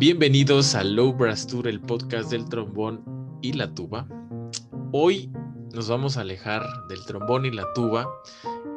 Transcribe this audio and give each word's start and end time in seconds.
Bienvenidos 0.00 0.74
a 0.74 0.82
Low 0.82 1.12
Brass 1.12 1.46
Tour, 1.46 1.68
el 1.68 1.78
podcast 1.78 2.30
del 2.30 2.48
trombón 2.48 3.04
y 3.42 3.52
la 3.52 3.74
tuba. 3.74 4.08
Hoy 4.92 5.30
nos 5.74 5.90
vamos 5.90 6.16
a 6.16 6.22
alejar 6.22 6.62
del 6.88 7.04
trombón 7.04 7.44
y 7.44 7.50
la 7.50 7.70
tuba 7.74 8.08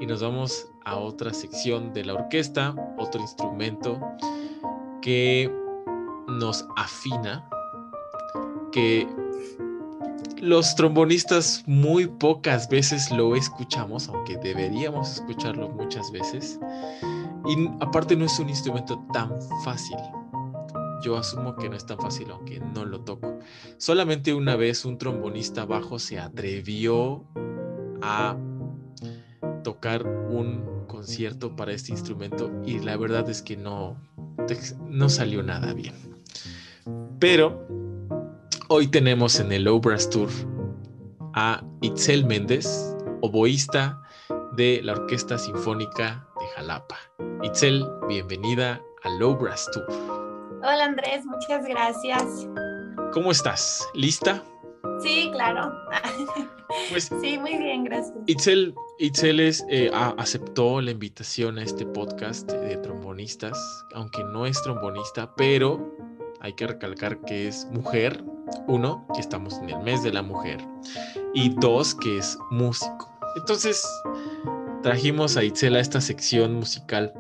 y 0.02 0.06
nos 0.06 0.22
vamos 0.22 0.68
a 0.84 0.98
otra 0.98 1.34
sección 1.34 1.94
de 1.94 2.04
la 2.04 2.16
orquesta, 2.16 2.76
otro 2.98 3.22
instrumento 3.22 4.02
que 5.02 5.50
nos 6.28 6.66
afina, 6.76 7.50
que 8.74 9.08
los 10.42 10.76
trombonistas 10.76 11.64
muy 11.68 12.06
pocas 12.06 12.68
veces 12.68 13.10
lo 13.12 13.38
escuchamos, 13.38 14.10
aunque 14.10 14.36
deberíamos 14.40 15.14
escucharlo 15.14 15.70
muchas 15.70 16.12
veces. 16.12 16.60
Y 17.48 17.70
aparte 17.80 18.14
no 18.14 18.26
es 18.26 18.38
un 18.40 18.50
instrumento 18.50 19.02
tan 19.14 19.32
fácil. 19.64 19.96
Yo 21.04 21.18
asumo 21.18 21.56
que 21.56 21.70
no 21.70 21.76
es 21.76 21.86
tan 21.86 22.00
fácil, 22.00 22.32
aunque 22.32 22.60
no 22.60 22.86
lo 22.86 23.02
toco. 23.02 23.40
Solamente 23.78 24.34
una 24.34 24.56
vez 24.56 24.86
un 24.86 24.98
trombonista 24.98 25.66
bajo 25.66 26.00
se 26.00 26.20
atrevió 26.20 27.26
a 28.02 28.38
tocar 29.64 30.08
un 30.08 30.86
concierto 30.88 31.56
para 31.56 31.74
este 31.74 31.92
instrumento 31.92 32.52
y 32.66 32.80
la 32.80 32.98
verdad 32.98 33.30
es 33.30 33.42
que 33.42 33.58
no, 33.58 33.98
no 34.90 35.10
salió 35.10 35.44
nada 35.44 35.74
bien. 35.74 35.96
Pero 37.20 37.68
Hoy 38.76 38.88
tenemos 38.88 39.40
en 39.40 39.52
el 39.52 39.66
Low 39.66 39.80
Brass 39.80 40.10
Tour 40.10 40.30
a 41.36 41.64
Itzel 41.82 42.26
Méndez, 42.26 42.96
oboísta 43.22 44.02
de 44.54 44.82
la 44.82 44.94
Orquesta 44.94 45.38
Sinfónica 45.38 46.28
de 46.40 46.48
Jalapa. 46.56 46.98
Itzel, 47.44 47.86
bienvenida 48.08 48.82
al 49.04 49.20
Low 49.20 49.38
Brass 49.38 49.70
Tour. 49.72 49.86
Hola 50.66 50.86
Andrés, 50.86 51.26
muchas 51.26 51.66
gracias. 51.66 52.48
¿Cómo 53.12 53.32
estás? 53.32 53.86
¿Lista? 53.94 54.42
Sí, 55.02 55.30
claro. 55.34 55.74
Pues, 56.90 57.12
sí, 57.22 57.38
muy 57.38 57.58
bien, 57.58 57.84
gracias. 57.84 58.16
Itzel, 58.26 58.74
Itzel 58.98 59.40
eh, 59.42 59.92
aceptó 59.94 60.82
la 60.82 60.92
invitación 60.92 61.60
a 61.60 61.64
este 61.64 61.86
podcast 61.86 62.50
de 62.50 62.78
trombonistas, 62.78 63.58
aunque 63.94 64.24
no 64.24 64.46
es 64.46 64.60
trombonista, 64.64 65.36
pero 65.36 65.96
hay 66.40 66.54
que 66.54 66.66
recalcar 66.66 67.20
que 67.26 67.48
es 67.48 67.68
mujer, 67.72 68.24
uno, 68.68 69.06
que 69.14 69.20
estamos 69.22 69.60
en 69.60 69.70
el 69.70 69.80
mes 69.84 70.02
de 70.02 70.14
la 70.14 70.24
mujer. 70.24 70.66
Y 71.34 71.50
dos, 71.60 71.94
que 71.94 72.18
es 72.18 72.38
músico. 72.50 73.14
Entonces, 73.36 73.86
trajimos 74.82 75.38
a 75.38 75.44
Itzel 75.44 75.76
a 75.76 75.80
esta 75.80 76.02
sección 76.02 76.54
musical 76.56 77.14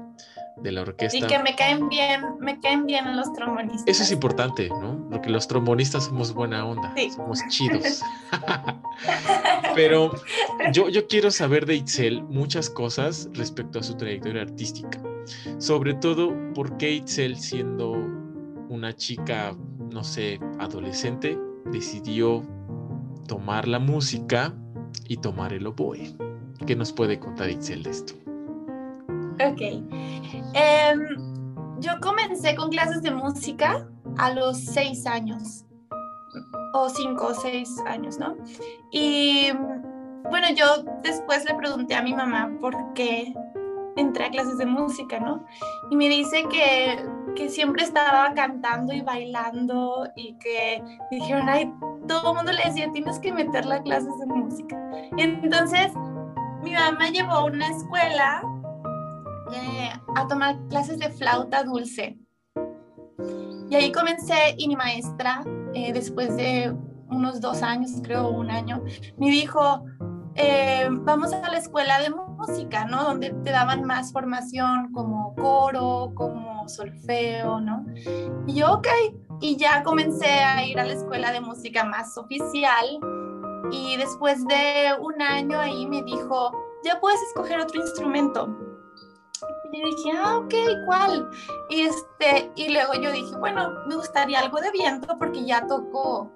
de 0.64 0.72
la 0.72 0.82
orquesta. 0.82 1.18
Y 1.18 1.22
que 1.22 1.40
me 1.40 1.56
caen 1.56 1.90
bien, 1.90 2.22
me 2.40 2.60
caen 2.60 2.86
bien 2.86 3.16
los 3.16 3.32
trombonistas. 3.34 3.84
Eso 3.86 4.04
es 4.04 4.12
importante, 4.12 4.70
¿no? 4.70 5.08
Porque 5.12 5.30
los 5.30 5.48
trombonistas 5.48 6.06
somos 6.06 6.34
buena 6.34 6.66
onda, 6.66 6.94
somos 7.16 7.40
chidos. 7.50 8.02
Pero 9.76 10.12
yo, 10.74 10.90
yo 10.90 11.08
quiero 11.08 11.30
saber 11.30 11.66
de 11.66 11.76
Itzel 11.76 12.24
muchas 12.24 12.70
cosas 12.70 13.30
respecto 13.34 13.80
a 13.80 13.84
su 13.84 13.96
trayectoria 13.96 14.42
artística. 14.42 15.00
Sobre 15.58 15.94
todo, 15.94 16.34
¿por 16.54 16.78
qué 16.78 16.92
Itzel 16.92 17.38
siendo 17.38 17.92
una 18.70 18.96
chica 18.96 19.56
no 19.94 20.04
sé, 20.04 20.40
adolescente, 20.60 21.38
decidió 21.72 22.44
tomar 23.28 23.68
la 23.68 23.80
música 23.80 24.54
y 25.08 25.18
tomar 25.18 25.54
el 25.54 25.68
oboe. 25.68 26.16
¿Qué 26.66 26.76
nos 26.76 26.92
puede 26.92 27.20
contar 27.20 27.50
Itzel 27.50 27.84
de 27.84 27.92
esto? 27.92 28.14
Ok. 29.34 29.62
Em, 30.54 31.00
yo 31.80 31.92
comencé 32.02 32.56
con 32.56 32.70
clases 32.70 33.02
de 33.02 33.12
música 33.12 33.88
a 34.18 34.32
los 34.32 34.58
seis 34.58 35.06
años, 35.06 35.66
o 36.74 36.90
cinco 36.90 37.28
o 37.28 37.34
seis 37.34 37.70
años, 37.86 38.18
¿no? 38.20 38.36
Y 38.92 39.52
bueno, 40.30 40.48
yo 40.56 40.84
después 41.02 41.46
le 41.46 41.56
pregunté 41.56 41.96
a 41.96 42.02
mi 42.02 42.14
mamá 42.14 42.52
por 42.62 42.76
qué 42.94 43.34
entré 43.96 44.26
a 44.26 44.32
clases 44.32 44.58
de 44.58 44.66
música, 44.66 45.20
¿no? 45.20 45.46
Y 45.92 45.96
me 45.96 46.10
dice 46.10 46.44
que 46.50 47.04
que 47.36 47.50
siempre 47.50 47.84
estaba 47.84 48.34
cantando 48.34 48.94
y 48.94 49.02
bailando 49.02 50.08
y 50.16 50.34
que 50.36 50.84
dijeron, 51.12 51.50
ay, 51.50 51.72
todo 52.08 52.32
el 52.32 52.38
mundo 52.38 52.52
le 52.52 52.64
decía, 52.66 52.92
tienes 52.92 53.20
que 53.20 53.32
meterla 53.32 53.76
a 53.76 53.84
clases 53.84 54.18
de 54.20 54.26
música. 54.26 54.78
Entonces, 55.18 55.92
mi 56.64 56.74
mamá 56.74 57.10
llevó 57.10 57.32
a 57.32 57.46
una 57.46 57.68
escuela 57.68 58.44
eh, 59.52 59.92
a 60.16 60.28
tomar 60.28 60.58
clases 60.70 61.00
de 61.00 61.10
flauta 61.10 61.64
dulce. 61.64 62.18
Y 63.70 63.76
ahí 63.76 63.92
comencé 63.92 64.56
y 64.58 64.68
mi 64.68 64.76
maestra, 64.76 65.44
eh, 65.74 65.92
después 65.94 66.36
de 66.38 66.76
unos 67.10 67.42
dos 67.42 67.62
años, 67.62 67.92
creo 68.04 68.30
un 68.30 68.52
año, 68.52 68.84
me 69.18 69.30
dijo, 69.30 69.84
eh, 70.36 70.88
vamos 70.90 71.32
a 71.34 71.50
la 71.50 71.58
escuela 71.58 72.00
de 72.00 72.10
música, 72.10 72.86
¿no? 72.86 73.04
Donde 73.04 73.32
te 73.44 73.52
daban 73.52 73.84
más 73.84 74.12
formación 74.12 74.92
como 74.92 75.36
coro, 75.36 76.12
como 76.16 76.68
solfeo, 76.68 77.62
¿no? 77.62 77.86
Y 78.48 78.56
yo, 78.56 78.74
ok, 78.74 78.88
y 79.42 79.58
ya 79.58 79.84
comencé 79.84 80.28
a 80.28 80.66
ir 80.66 80.80
a 80.80 80.86
la 80.86 80.94
escuela 80.94 81.32
de 81.32 81.42
música 81.42 81.84
más 81.84 82.18
oficial 82.18 83.00
y 83.72 83.98
después 83.98 84.46
de 84.48 84.92
un 85.00 85.22
año 85.22 85.60
ahí 85.60 85.86
me 85.88 86.04
dijo, 86.04 86.52
ya 86.84 87.00
puedes 87.00 87.22
escoger 87.24 87.60
otro 87.60 87.82
instrumento. 87.82 88.63
Y 89.74 89.82
dije, 89.82 90.12
ah, 90.16 90.38
ok, 90.38 90.54
¿cuál? 90.86 91.30
Y, 91.70 91.82
este, 91.82 92.52
y 92.56 92.72
luego 92.72 92.94
yo 92.94 93.12
dije, 93.12 93.36
bueno, 93.40 93.72
me 93.88 93.96
gustaría 93.96 94.40
algo 94.40 94.62
de 94.62 94.70
viento 94.70 95.18
porque 95.18 95.44
ya 95.46 95.66
tocó 95.66 96.32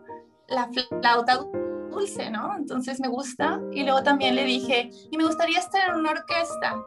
la 0.47 0.67
flauta 1.01 1.45
dulce, 1.91 2.31
¿no? 2.31 2.55
Entonces 2.57 2.99
me 2.99 3.07
gusta. 3.07 3.61
Y 3.71 3.83
luego 3.83 4.01
también 4.01 4.35
le 4.35 4.43
dije, 4.43 4.89
y 5.11 5.17
me 5.17 5.25
gustaría 5.25 5.59
estar 5.59 5.89
en 5.89 5.97
una 5.97 6.11
orquesta, 6.11 6.81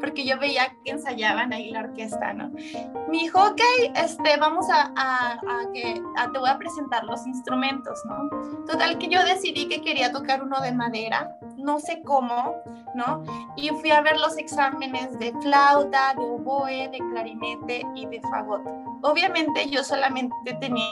porque 0.00 0.24
yo 0.24 0.38
veía 0.38 0.74
que 0.84 0.92
ensayaban 0.92 1.52
ahí 1.52 1.70
la 1.70 1.80
orquesta, 1.80 2.32
¿no? 2.32 2.50
Me 2.50 3.18
dijo, 3.18 3.38
ok, 3.42 3.60
este, 3.94 4.36
vamos 4.38 4.68
a, 4.70 4.92
a, 4.96 5.32
a 5.32 5.72
que 5.72 6.02
te 6.32 6.38
voy 6.38 6.48
a 6.48 6.58
presentar 6.58 7.04
los 7.04 7.26
instrumentos, 7.26 8.00
¿no? 8.06 8.28
Total 8.66 8.98
que 8.98 9.08
yo 9.08 9.22
decidí 9.24 9.68
que 9.68 9.80
quería 9.80 10.12
tocar 10.12 10.42
uno 10.42 10.60
de 10.60 10.72
madera, 10.72 11.36
no 11.56 11.78
sé 11.78 12.02
cómo, 12.04 12.56
¿no? 12.94 13.22
Y 13.56 13.68
fui 13.70 13.90
a 13.90 14.00
ver 14.00 14.18
los 14.18 14.38
exámenes 14.38 15.18
de 15.18 15.32
flauta, 15.40 16.14
de 16.14 16.24
oboe, 16.24 16.88
de 16.88 16.98
clarinete 17.10 17.86
y 17.94 18.06
de 18.06 18.20
fagot. 18.22 18.62
Obviamente 19.02 19.68
yo 19.68 19.84
solamente 19.84 20.34
tenía 20.60 20.84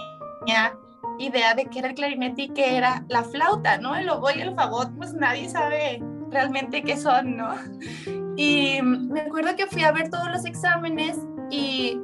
idea 1.19 1.55
de 1.55 1.67
qué 1.67 1.81
era 1.81 1.89
el 1.89 1.95
clarinete 1.95 2.43
y 2.43 2.49
qué 2.51 2.77
era 2.77 3.05
la 3.09 3.25
flauta, 3.25 3.79
¿no? 3.79 3.97
El 3.97 4.09
oboe 4.09 4.37
y 4.37 4.41
el 4.41 4.55
fagot, 4.55 4.91
pues 4.97 5.15
nadie 5.15 5.49
sabe 5.49 6.03
realmente 6.31 6.83
qué 6.83 6.97
son, 6.97 7.37
¿no? 7.37 7.55
Y 8.39 8.81
me 8.83 9.23
acuerdo 9.23 9.57
que 9.57 9.67
fui 9.67 9.83
a 9.83 9.91
ver 9.91 10.11
todos 10.11 10.29
los 10.31 10.45
exámenes 10.45 11.19
y 11.51 12.01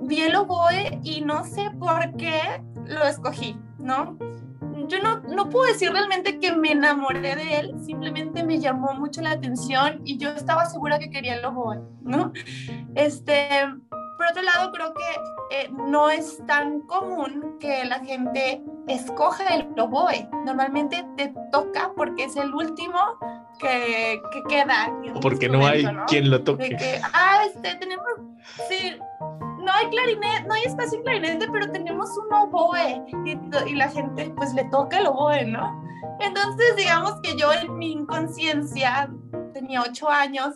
vi 0.00 0.22
el 0.22 0.34
oboe 0.34 0.98
y 1.02 1.20
no 1.20 1.44
sé 1.44 1.70
por 1.78 2.16
qué 2.16 2.40
lo 2.86 3.04
escogí, 3.04 3.60
¿no? 3.78 4.16
Yo 4.88 5.02
no, 5.02 5.20
no 5.20 5.50
puedo 5.50 5.66
decir 5.70 5.92
realmente 5.92 6.38
que 6.38 6.56
me 6.56 6.72
enamoré 6.72 7.36
de 7.36 7.58
él, 7.58 7.74
simplemente 7.84 8.42
me 8.42 8.60
llamó 8.60 8.94
mucho 8.94 9.20
la 9.20 9.32
atención 9.32 10.00
y 10.06 10.16
yo 10.16 10.30
estaba 10.30 10.64
segura 10.64 10.98
que 10.98 11.10
quería 11.10 11.34
el 11.34 11.44
oboe, 11.44 11.82
¿no? 12.00 12.32
Este, 12.94 13.50
por 14.16 14.26
otro 14.26 14.42
lado, 14.42 14.72
creo 14.72 14.94
que 14.94 15.56
eh, 15.56 15.70
no 15.72 16.08
es 16.10 16.40
tan 16.46 16.80
común 16.82 17.56
que 17.58 17.84
la 17.84 17.98
gente 18.00 18.62
escoja 18.86 19.54
el 19.54 19.68
oboe. 19.78 20.28
Normalmente 20.44 21.04
te 21.16 21.32
toca 21.50 21.92
porque 21.96 22.24
es 22.24 22.36
el 22.36 22.54
último 22.54 22.98
que, 23.58 24.20
que 24.32 24.42
queda. 24.48 24.92
Porque 25.20 25.48
no 25.48 25.66
hay 25.66 25.84
quien 26.06 26.30
lo 26.30 26.42
toque. 26.42 26.76
ah, 27.12 27.44
este, 27.46 27.74
tenemos, 27.76 28.06
sí, 28.68 28.96
no 29.58 29.72
hay 29.72 29.88
clarinete, 29.88 30.44
no 30.46 30.54
hay 30.54 30.62
espacio 30.64 30.98
en 30.98 31.04
clarinete, 31.04 31.48
pero 31.50 31.70
tenemos 31.72 32.10
un 32.16 32.32
oboe 32.32 33.02
y, 33.24 33.70
y 33.70 33.74
la 33.74 33.88
gente 33.88 34.32
pues 34.36 34.54
le 34.54 34.64
toca 34.64 34.98
el 34.98 35.06
oboe, 35.06 35.44
¿no? 35.44 35.82
Entonces, 36.20 36.76
digamos 36.76 37.14
que 37.22 37.36
yo 37.36 37.52
en 37.52 37.76
mi 37.76 37.92
inconsciencia, 37.92 39.10
tenía 39.52 39.82
ocho 39.82 40.08
años, 40.08 40.54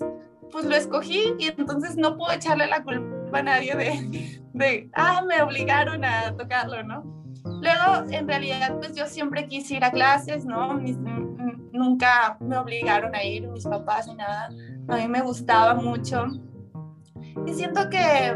pues 0.52 0.64
lo 0.64 0.76
escogí 0.76 1.34
y 1.38 1.48
entonces 1.48 1.96
no 1.96 2.16
puedo 2.16 2.32
echarle 2.32 2.66
la 2.66 2.82
culpa 2.82 3.17
a 3.36 3.42
nadie 3.42 3.74
de, 3.74 4.40
de, 4.52 4.90
ah, 4.94 5.22
me 5.26 5.42
obligaron 5.42 6.04
a 6.04 6.34
tocarlo, 6.36 6.82
¿no? 6.82 7.18
Luego, 7.44 8.10
en 8.10 8.28
realidad, 8.28 8.76
pues 8.78 8.94
yo 8.94 9.06
siempre 9.06 9.46
quise 9.46 9.74
ir 9.74 9.84
a 9.84 9.90
clases, 9.90 10.44
¿no? 10.44 10.80
nunca 11.72 12.36
me 12.40 12.58
obligaron 12.58 13.14
a 13.14 13.22
ir 13.22 13.46
mis 13.48 13.64
papás 13.64 14.06
ni 14.08 14.16
nada. 14.16 14.48
A 14.88 14.96
mí 14.96 15.08
me 15.08 15.22
gustaba 15.22 15.74
mucho. 15.74 16.26
Y 17.46 17.54
siento 17.54 17.88
que, 17.88 18.34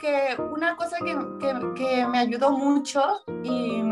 que 0.00 0.42
una 0.42 0.76
cosa 0.76 0.96
que, 1.04 1.14
que, 1.40 1.74
que 1.74 2.06
me 2.06 2.18
ayudó 2.18 2.52
mucho 2.52 3.02
y, 3.44 3.82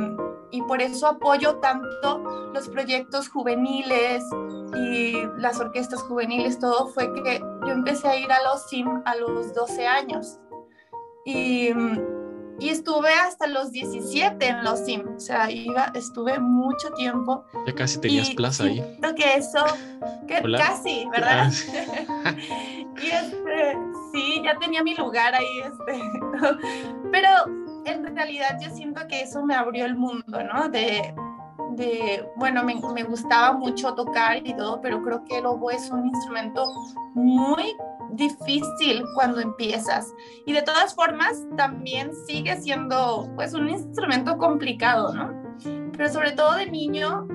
y 0.51 0.63
por 0.63 0.83
eso 0.83 1.07
apoyo 1.07 1.57
tanto 1.57 2.51
los 2.53 2.69
proyectos 2.69 3.29
juveniles 3.29 4.25
y 4.75 5.15
las 5.37 5.59
orquestas 5.61 6.03
juveniles, 6.03 6.59
todo 6.59 6.89
fue 6.89 7.13
que 7.23 7.39
yo 7.39 7.73
empecé 7.73 8.09
a 8.09 8.17
ir 8.17 8.31
a 8.33 8.43
los 8.45 8.69
SIM 8.69 9.03
a 9.05 9.15
los 9.17 9.55
12 9.55 9.87
años. 9.87 10.39
Y, 11.25 11.71
y 12.61 12.69
estuve 12.69 13.13
hasta 13.13 13.47
los 13.47 13.73
17 13.73 14.47
en 14.47 14.65
los 14.65 14.81
Sims, 14.81 15.09
o 15.17 15.21
sea, 15.21 15.51
iba, 15.51 15.93
estuve 15.95 16.39
mucho 16.39 16.91
tiempo. 16.91 17.45
Ya 17.67 17.75
casi 17.75 17.99
tenías 17.99 18.31
plaza 18.31 18.65
ahí. 18.65 18.77
Siento 18.77 19.15
que 19.15 19.35
eso, 19.35 19.65
que 20.27 20.43
casi, 20.57 21.07
¿verdad? 21.11 21.51
Ah, 22.09 22.35
y 23.03 23.07
este, 23.07 23.79
sí, 24.13 24.43
ya 24.45 24.59
tenía 24.59 24.83
mi 24.83 24.95
lugar 24.95 25.35
ahí, 25.35 25.61
este, 25.61 26.03
pero 27.13 27.29
en 27.85 28.15
realidad 28.15 28.59
yo 28.61 28.71
siento 28.71 29.07
que 29.09 29.23
eso 29.23 29.45
me 29.45 29.55
abrió 29.55 29.85
el 29.85 29.97
mundo, 29.97 30.43
¿no? 30.53 30.69
De, 30.69 31.15
de 31.73 32.29
bueno, 32.37 32.65
me, 32.65 32.81
me 32.95 33.03
gustaba 33.05 33.53
mucho 33.53 33.95
tocar 33.95 34.47
y 34.47 34.55
todo, 34.55 34.81
pero 34.81 35.03
creo 35.03 35.25
que 35.25 35.39
el 35.39 35.47
oboe 35.47 35.75
es 35.75 35.91
un 35.91 36.07
instrumento 36.07 36.67
muy 37.15 37.77
difícil 38.13 39.05
cuando 39.15 39.41
empiezas. 39.41 40.13
Y 40.47 40.53
de 40.53 40.63
todas 40.63 40.95
formas, 40.95 41.45
también 41.57 42.11
sigue 42.27 42.61
siendo 42.61 43.31
pues 43.35 43.55
un 43.55 43.69
instrumento 43.69 44.37
complicado, 44.39 45.15
¿no? 45.15 45.33
Pero 45.93 46.09
sobre 46.09 46.33
todo 46.33 46.55
de 46.55 46.71
niño, 46.71 47.27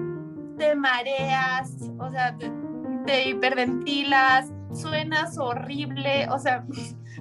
te 0.58 0.76
mareas, 0.76 1.76
o 2.00 2.10
sea, 2.10 2.36
te, 2.38 3.30
hiperventilas, 3.30 4.52
suenas 4.74 5.38
horrible, 5.38 6.28
o 6.30 6.40
sea, 6.40 6.66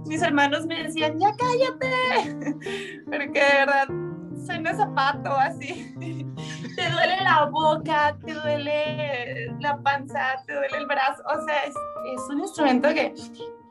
mis 0.07 0.23
hermanos 0.23 0.67
me 0.67 0.83
decían, 0.83 1.19
ya 1.19 1.35
cállate, 1.37 2.55
porque 3.07 3.41
de 3.41 3.59
verdad 3.59 3.89
suena 4.45 4.75
zapato 4.75 5.31
así. 5.31 5.95
te 6.77 6.91
duele 6.91 7.17
la 7.23 7.47
boca, 7.51 8.17
te 8.25 8.35
duele 8.35 9.51
la 9.61 9.79
panza, 9.79 10.43
te 10.47 10.55
duele 10.55 10.77
el 10.77 10.87
brazo, 10.87 11.23
o 11.27 11.47
sea, 11.47 11.65
es, 11.65 11.75
es 12.15 12.23
un 12.31 12.41
instrumento 12.41 12.89
que 12.89 13.15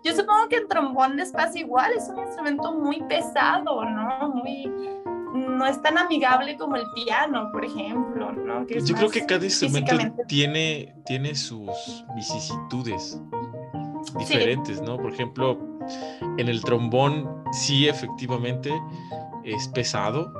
yo 0.03 0.13
supongo 0.13 0.49
que 0.49 0.57
el 0.57 0.67
trombón 0.67 1.15
les 1.15 1.31
pasa 1.31 1.57
igual, 1.57 1.93
es 1.93 2.09
un 2.09 2.19
instrumento 2.19 2.73
muy 2.73 3.01
pesado, 3.03 3.85
¿no? 3.85 4.29
Muy, 4.29 4.69
no 5.33 5.65
es 5.65 5.81
tan 5.81 5.97
amigable 5.97 6.57
como 6.57 6.75
el 6.75 6.83
piano, 6.93 7.49
por 7.51 7.63
ejemplo, 7.63 8.33
¿no? 8.33 8.67
Yo 8.67 8.95
creo 8.95 9.09
que 9.09 9.25
cada 9.25 9.45
instrumento 9.45 9.95
tiene, 10.27 10.93
tiene 11.05 11.35
sus 11.35 12.05
vicisitudes 12.15 13.21
diferentes, 14.17 14.81
¿no? 14.81 14.97
Por 14.97 15.13
ejemplo, 15.13 15.57
en 16.37 16.49
el 16.49 16.61
trombón 16.61 17.43
sí 17.51 17.87
efectivamente 17.87 18.71
es 19.43 19.67
pesado, 19.69 20.33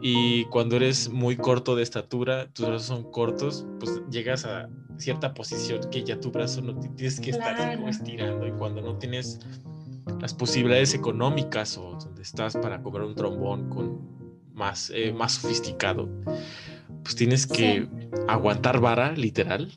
y 0.00 0.46
cuando 0.46 0.76
eres 0.76 1.10
muy 1.10 1.36
corto 1.36 1.76
de 1.76 1.82
estatura, 1.82 2.48
tus 2.52 2.66
brazos 2.66 2.86
son 2.86 3.10
cortos, 3.10 3.66
pues 3.78 4.00
llegas 4.10 4.46
a 4.46 4.68
cierta 4.96 5.34
posición 5.34 5.80
que 5.90 6.04
ya 6.04 6.18
tu 6.18 6.30
brazo 6.30 6.62
no 6.62 6.74
tienes 6.78 7.20
que 7.20 7.30
estar 7.30 7.78
estirando 7.86 8.46
y 8.46 8.52
cuando 8.52 8.80
no 8.80 8.96
tienes 8.96 9.40
las 10.20 10.34
posibilidades 10.34 10.94
económicas 10.94 11.76
o 11.76 11.98
donde 12.02 12.22
estás 12.22 12.56
para 12.56 12.82
comprar 12.82 13.04
un 13.04 13.14
trombón 13.14 13.68
con 13.68 14.00
más, 14.54 14.90
eh, 14.94 15.12
más 15.12 15.32
sofisticado, 15.32 16.08
pues 17.02 17.14
tienes 17.14 17.46
que 17.46 17.86
aguantar 18.26 18.80
vara, 18.80 19.12
literal, 19.12 19.70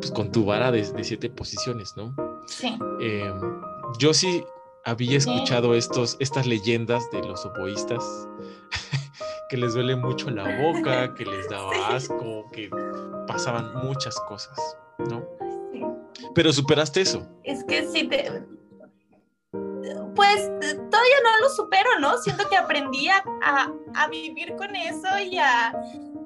pues 0.00 0.10
con 0.10 0.32
tu 0.32 0.44
vara 0.44 0.70
de, 0.70 0.84
siete 1.02 1.30
posiciones, 1.30 1.94
¿no? 1.96 2.14
Sí. 2.46 2.76
Em, 3.00 3.61
yo 3.98 4.14
sí 4.14 4.44
había 4.84 5.18
escuchado 5.18 5.74
estos, 5.74 6.16
estas 6.20 6.46
leyendas 6.46 7.08
de 7.10 7.22
los 7.22 7.44
oboístas 7.46 8.28
que 9.48 9.56
les 9.56 9.74
duele 9.74 9.96
mucho 9.96 10.30
la 10.30 10.44
boca, 10.62 11.14
que 11.16 11.24
les 11.24 11.48
daba 11.48 11.88
asco, 11.88 12.50
que 12.52 12.70
pasaban 13.26 13.74
muchas 13.84 14.18
cosas, 14.20 14.58
¿no? 15.10 15.26
Pero 16.34 16.52
superaste 16.52 17.00
eso. 17.00 17.26
Es 17.44 17.64
que 17.64 17.86
sí 17.88 18.08
te... 18.08 18.44
Pues 20.14 20.50
todavía 20.60 21.16
no 21.24 21.40
lo 21.40 21.48
supero, 21.50 21.98
¿no? 21.98 22.18
Siento 22.18 22.48
que 22.48 22.56
aprendí 22.56 23.08
a, 23.08 23.22
a, 23.94 24.08
vivir 24.08 24.54
con 24.56 24.76
eso 24.76 25.18
y 25.18 25.38
a, 25.38 25.72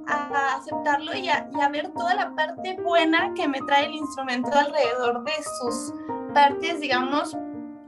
a 0.06 0.56
aceptarlo 0.56 1.14
y 1.14 1.28
a, 1.28 1.48
y 1.52 1.60
a, 1.60 1.68
ver 1.68 1.88
toda 1.94 2.14
la 2.14 2.34
parte 2.34 2.76
buena 2.82 3.32
que 3.34 3.46
me 3.46 3.60
trae 3.62 3.86
el 3.86 3.94
instrumento 3.94 4.50
alrededor 4.52 5.22
de 5.24 5.32
sus 5.60 5.94
partes, 6.34 6.80
digamos, 6.80 7.36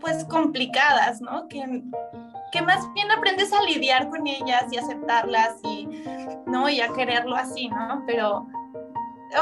pues 0.01 0.25
complicadas, 0.25 1.21
¿no? 1.21 1.49
Que, 1.49 1.83
que 2.53 2.63
más 2.63 2.93
bien 2.95 3.11
aprendes 3.11 3.53
a 3.53 3.63
lidiar 3.63 4.09
con 4.09 4.27
ellas 4.27 4.65
y 4.71 4.79
aceptarlas 4.79 5.57
y, 5.65 5.89
¿no? 6.47 6.69
Y 6.69 6.81
a 6.81 6.93
quererlo 6.93 7.37
así, 7.37 7.69
¿no? 7.69 8.03
Pero, 8.07 8.47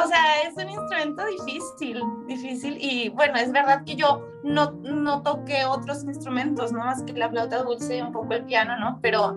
o 0.04 0.08
sea, 0.08 0.42
es 0.46 0.54
un 0.56 0.70
instrumento 0.70 1.24
difícil, 1.26 2.02
difícil 2.26 2.78
y 2.80 3.08
bueno, 3.10 3.36
es 3.38 3.52
verdad 3.52 3.84
que 3.84 3.96
yo 3.96 4.24
no, 4.42 4.72
no 4.82 5.22
toqué 5.22 5.64
otros 5.64 6.04
instrumentos, 6.04 6.72
¿no? 6.72 6.80
Más 6.80 7.02
que 7.02 7.12
la 7.12 7.28
flauta 7.28 7.62
dulce 7.62 7.98
y 7.98 8.00
un 8.00 8.12
poco 8.12 8.34
el 8.34 8.44
piano, 8.44 8.76
¿no? 8.78 8.98
Pero 9.00 9.36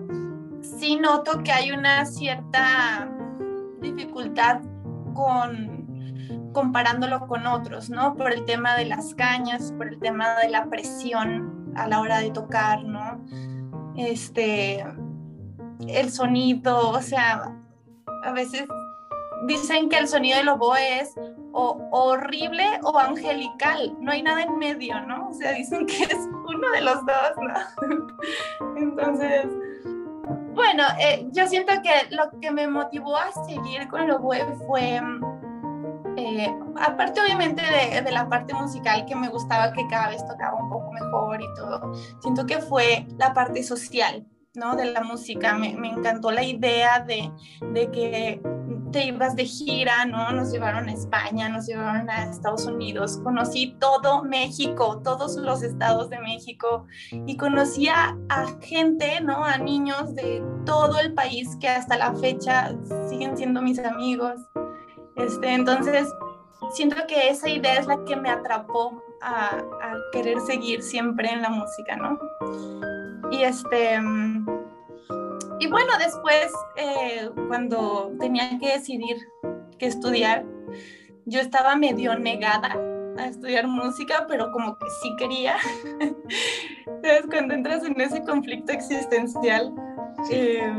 sí 0.62 0.96
noto 0.96 1.42
que 1.42 1.52
hay 1.52 1.72
una 1.72 2.04
cierta 2.04 3.08
dificultad 3.80 4.60
con 5.14 5.79
comparándolo 6.52 7.26
con 7.26 7.46
otros, 7.46 7.90
¿no? 7.90 8.14
Por 8.16 8.32
el 8.32 8.44
tema 8.44 8.76
de 8.76 8.86
las 8.86 9.14
cañas, 9.14 9.72
por 9.76 9.88
el 9.88 9.98
tema 9.98 10.34
de 10.36 10.50
la 10.50 10.66
presión 10.66 11.72
a 11.76 11.86
la 11.86 12.00
hora 12.00 12.18
de 12.18 12.30
tocar, 12.30 12.84
¿no? 12.84 13.20
este, 13.96 14.84
el 15.88 16.10
sonido, 16.10 16.90
o 16.90 17.00
sea, 17.02 17.54
a 18.24 18.32
veces 18.32 18.64
dicen 19.46 19.88
que 19.88 19.98
el 19.98 20.08
sonido 20.08 20.38
del 20.38 20.48
oboe 20.48 21.00
es 21.00 21.14
horrible 21.52 22.64
o 22.82 22.98
angelical, 22.98 23.94
no 24.00 24.12
hay 24.12 24.22
nada 24.22 24.42
en 24.42 24.58
medio, 24.58 25.00
¿no? 25.06 25.28
O 25.28 25.34
sea, 25.34 25.52
dicen 25.52 25.86
que 25.86 26.04
es 26.04 26.28
uno 26.46 26.70
de 26.74 26.80
los 26.82 27.04
dos, 27.06 27.32
¿no? 27.40 28.76
Entonces, 28.76 29.46
bueno, 30.54 30.84
eh, 31.00 31.26
yo 31.32 31.46
siento 31.46 31.72
que 31.82 32.14
lo 32.14 32.30
que 32.40 32.50
me 32.50 32.68
motivó 32.68 33.16
a 33.16 33.32
seguir 33.46 33.88
con 33.88 34.02
el 34.02 34.12
oboe 34.12 34.44
fue, 34.66 35.00
eh, 36.20 36.54
aparte 36.76 37.20
obviamente 37.20 37.62
de, 38.02 38.10
la 38.10 38.28
parte 38.28 38.54
musical 38.54 39.06
que 39.06 39.16
me 39.16 39.28
gustaba 39.28 39.72
que 39.72 39.86
cada 39.88 40.10
vez 40.10 40.26
tocaba 40.26 40.60
un 40.62 40.68
poco 40.68 40.92
mejor 40.92 41.40
y 41.40 41.46
todo, 41.54 41.94
siento 42.20 42.46
que 42.46 42.58
fue 42.58 43.06
la 43.18 43.32
parte 43.32 43.62
social, 43.62 44.26
¿no? 44.54 44.76
De 44.76 44.86
la 44.86 45.02
música. 45.02 45.54
Me, 45.54 45.74
me 45.74 45.88
encantó 45.88 46.30
la 46.30 46.42
idea 46.42 47.00
de, 47.00 47.32
que 47.90 48.40
te 48.92 49.04
ibas 49.06 49.36
de 49.36 49.44
gira, 49.44 50.04
¿no? 50.04 50.32
Nos 50.32 50.52
llevaron 50.52 50.88
a 50.88 50.92
España, 50.92 51.48
nos 51.48 51.66
llevaron 51.66 52.10
a 52.10 52.24
Estados 52.24 52.66
Unidos, 52.66 53.20
conocí 53.22 53.76
todo 53.78 54.24
México, 54.24 55.00
todos 55.02 55.36
los 55.36 55.62
estados 55.62 56.10
de 56.10 56.18
México 56.18 56.86
y 57.26 57.36
conocía 57.36 58.18
a 58.28 58.46
gente, 58.60 59.20
¿no? 59.20 59.44
A 59.44 59.58
niños 59.58 60.14
de 60.14 60.42
todo 60.66 60.98
el 60.98 61.14
país 61.14 61.56
que 61.60 61.68
hasta 61.68 61.96
la 61.96 62.14
fecha 62.14 62.74
siguen 63.08 63.36
siendo 63.36 63.62
mis 63.62 63.78
amigos. 63.78 64.40
Este, 65.24 65.52
entonces, 65.52 66.08
siento 66.72 66.96
que 67.06 67.28
esa 67.28 67.48
idea 67.48 67.78
es 67.78 67.86
la 67.86 68.04
que 68.04 68.16
me 68.16 68.30
atrapó 68.30 69.02
a, 69.20 69.58
querer 70.12 70.40
seguir 70.40 70.82
siempre 70.82 71.30
en 71.30 71.42
la 71.42 71.50
música, 71.50 71.96
¿no? 71.96 72.18
Y 73.30 73.42
este, 73.42 74.00
y 75.60 75.66
bueno, 75.68 75.92
después, 75.98 76.50
eh, 76.76 77.30
cuando 77.48 78.12
tenía 78.18 78.58
que 78.58 78.72
decidir 78.72 79.16
qué 79.78 79.86
estudiar, 79.86 80.44
yo 81.26 81.40
estaba 81.40 81.76
medio 81.76 82.18
negada 82.18 82.76
a 83.18 83.26
estudiar 83.26 83.66
música, 83.66 84.26
pero 84.26 84.50
como 84.52 84.76
que 84.78 84.86
sí 85.02 85.14
quería. 85.16 85.56
Entonces, 86.86 87.26
cuando 87.30 87.54
entras 87.54 87.84
en 87.84 88.00
ese 88.00 88.22
conflicto 88.24 88.72
existencial, 88.72 89.72
eh, 90.30 90.72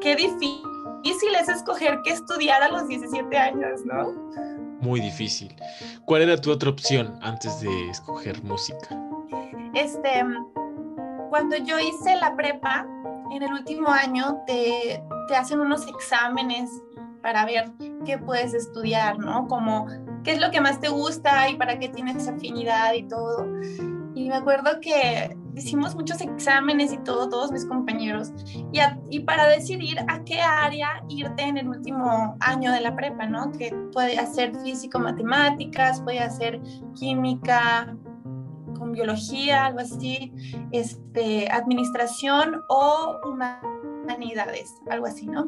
qué 0.00 0.16
difícil 0.16 0.69
difícil 1.02 1.34
es 1.34 1.48
escoger 1.48 2.00
qué 2.04 2.10
estudiar 2.10 2.62
a 2.62 2.68
los 2.68 2.88
17 2.88 3.36
años, 3.36 3.84
¿no? 3.84 4.12
Muy 4.80 5.00
difícil. 5.00 5.54
¿Cuál 6.04 6.22
era 6.22 6.40
tu 6.40 6.50
otra 6.50 6.70
opción 6.70 7.18
antes 7.22 7.60
de 7.60 7.90
escoger 7.90 8.42
música? 8.42 8.98
Este, 9.74 10.24
cuando 11.28 11.56
yo 11.56 11.78
hice 11.78 12.16
la 12.16 12.34
prepa, 12.34 12.86
en 13.30 13.42
el 13.42 13.52
último 13.52 13.88
año 13.88 14.42
te, 14.46 15.02
te 15.28 15.36
hacen 15.36 15.60
unos 15.60 15.86
exámenes 15.86 16.70
para 17.22 17.44
ver 17.44 17.70
qué 18.04 18.18
puedes 18.18 18.54
estudiar, 18.54 19.18
¿no? 19.18 19.46
Como 19.46 19.86
qué 20.24 20.32
es 20.32 20.40
lo 20.40 20.50
que 20.50 20.60
más 20.60 20.80
te 20.80 20.88
gusta 20.88 21.48
y 21.48 21.56
para 21.56 21.78
qué 21.78 21.88
tienes 21.88 22.26
afinidad 22.26 22.94
y 22.94 23.04
todo. 23.04 23.46
Y 24.14 24.28
me 24.28 24.34
acuerdo 24.34 24.80
que 24.80 25.36
hicimos 25.60 25.94
muchos 25.94 26.20
exámenes 26.20 26.92
y 26.92 26.98
todo, 26.98 27.28
todos 27.28 27.52
mis 27.52 27.64
compañeros, 27.64 28.32
y, 28.72 28.80
y, 29.10 29.20
para 29.20 29.48
decidir 29.48 29.98
a 30.08 30.24
qué 30.24 30.40
área 30.40 31.02
irte 31.08 31.42
en 31.42 31.58
el 31.58 31.68
último 31.68 32.36
año 32.40 32.72
de 32.72 32.80
la 32.80 32.96
prepa, 32.96 33.26
¿no? 33.26 33.52
Que 33.52 33.74
puede 33.92 34.18
hacer 34.18 34.54
físico-matemáticas, 34.62 36.00
puede 36.00 36.20
hacer 36.20 36.60
química 36.94 37.96
con 38.78 38.92
biología, 38.92 39.66
algo 39.66 39.80
así, 39.80 40.32
este, 40.72 41.50
administración 41.50 42.62
o 42.68 43.18
humanidades, 43.24 44.74
algo 44.90 45.06
así, 45.06 45.26
¿no? 45.26 45.46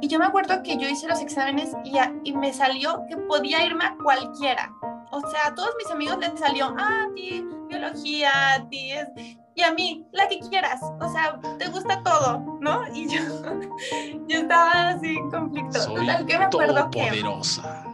Y 0.00 0.08
yo 0.08 0.18
me 0.18 0.24
acuerdo 0.24 0.62
que 0.62 0.76
yo 0.78 0.88
hice 0.88 1.06
los 1.06 1.20
exámenes 1.20 1.76
y, 1.84 1.98
y 2.24 2.32
me 2.32 2.52
salió 2.52 3.02
que 3.08 3.16
podía 3.16 3.64
irme 3.64 3.84
a 3.84 3.96
cualquiera. 4.02 4.72
O 5.12 5.20
sea, 5.28 5.48
a 5.48 5.54
todos 5.54 5.70
mis 5.78 5.90
amigos 5.90 6.18
les 6.18 6.38
salió, 6.40 6.74
ah, 6.78 7.06
ti, 7.14 7.46
biología, 7.78 8.54
a 8.54 8.68
ti 8.68 8.92
es, 8.92 9.08
y 9.54 9.62
a 9.62 9.72
mí, 9.72 10.06
la 10.12 10.28
que 10.28 10.38
quieras, 10.40 10.80
o 11.00 11.08
sea, 11.10 11.38
te 11.58 11.68
gusta 11.68 12.02
todo, 12.02 12.58
¿no? 12.60 12.82
Y 12.94 13.08
yo, 13.08 13.20
yo 14.28 14.38
estaba 14.40 14.90
así 14.90 15.16
en 15.16 15.30
conflicto. 15.30 15.80
Soy 15.80 15.94
Total, 16.06 16.26
que 16.26 16.38
me 16.38 16.44
acuerdo 16.44 16.90
que 16.90 17.06
poderosa. 17.08 17.84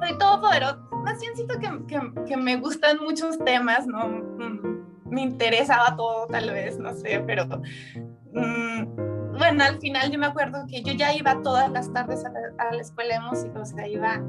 soy 0.00 0.18
todopoderosa. 0.18 0.78
Más 1.04 1.20
bien 1.20 1.34
siento 1.34 1.58
que, 1.58 1.86
que, 1.86 2.24
que 2.26 2.36
me 2.36 2.56
gustan 2.56 2.98
muchos 3.00 3.38
temas, 3.44 3.86
¿no? 3.86 4.06
Mm, 4.08 4.84
Me 5.06 5.22
interesaba 5.22 5.96
todo, 5.96 6.26
tal 6.26 6.50
vez, 6.50 6.78
no 6.78 6.92
sé, 6.94 7.22
pero 7.26 7.46
mm, 7.46 9.36
bueno, 9.38 9.64
al 9.64 9.78
final 9.80 10.10
yo 10.12 10.18
me 10.18 10.26
acuerdo 10.26 10.64
que 10.68 10.82
yo 10.82 10.92
ya 10.92 11.12
iba 11.14 11.40
todas 11.42 11.70
las 11.70 11.92
tardes 11.92 12.24
a 12.24 12.30
la, 12.30 12.40
a 12.58 12.74
la 12.74 12.80
escuela 12.80 13.14
de 13.14 13.20
música, 13.20 13.58
o 13.60 13.64
sea, 13.64 13.88
iba 13.88 14.20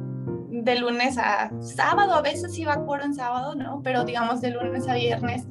de 0.64 0.80
lunes 0.80 1.18
a 1.18 1.52
sábado, 1.62 2.14
a 2.14 2.22
veces 2.22 2.58
iba 2.58 2.74
a 2.74 2.86
coro 2.86 3.04
en 3.04 3.14
sábado, 3.14 3.56
¿no? 3.56 3.82
Pero 3.84 4.04
digamos 4.04 4.42
de 4.42 4.52
lunes 4.52 4.88
a 4.88 4.96
viernes, 4.96 5.48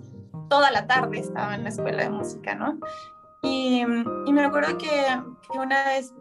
toda 0.48 0.70
la 0.70 0.86
tarde 0.86 1.18
estaba 1.18 1.54
en 1.54 1.64
la 1.64 1.68
escuela 1.70 2.02
de 2.02 2.10
música, 2.10 2.54
¿no? 2.54 2.78
Y, 3.42 3.82
y 4.26 4.32
me 4.32 4.44
acuerdo 4.44 4.76
que, 4.78 4.90
que, 5.50 5.58
una 5.58 5.84
vez, 5.84 6.12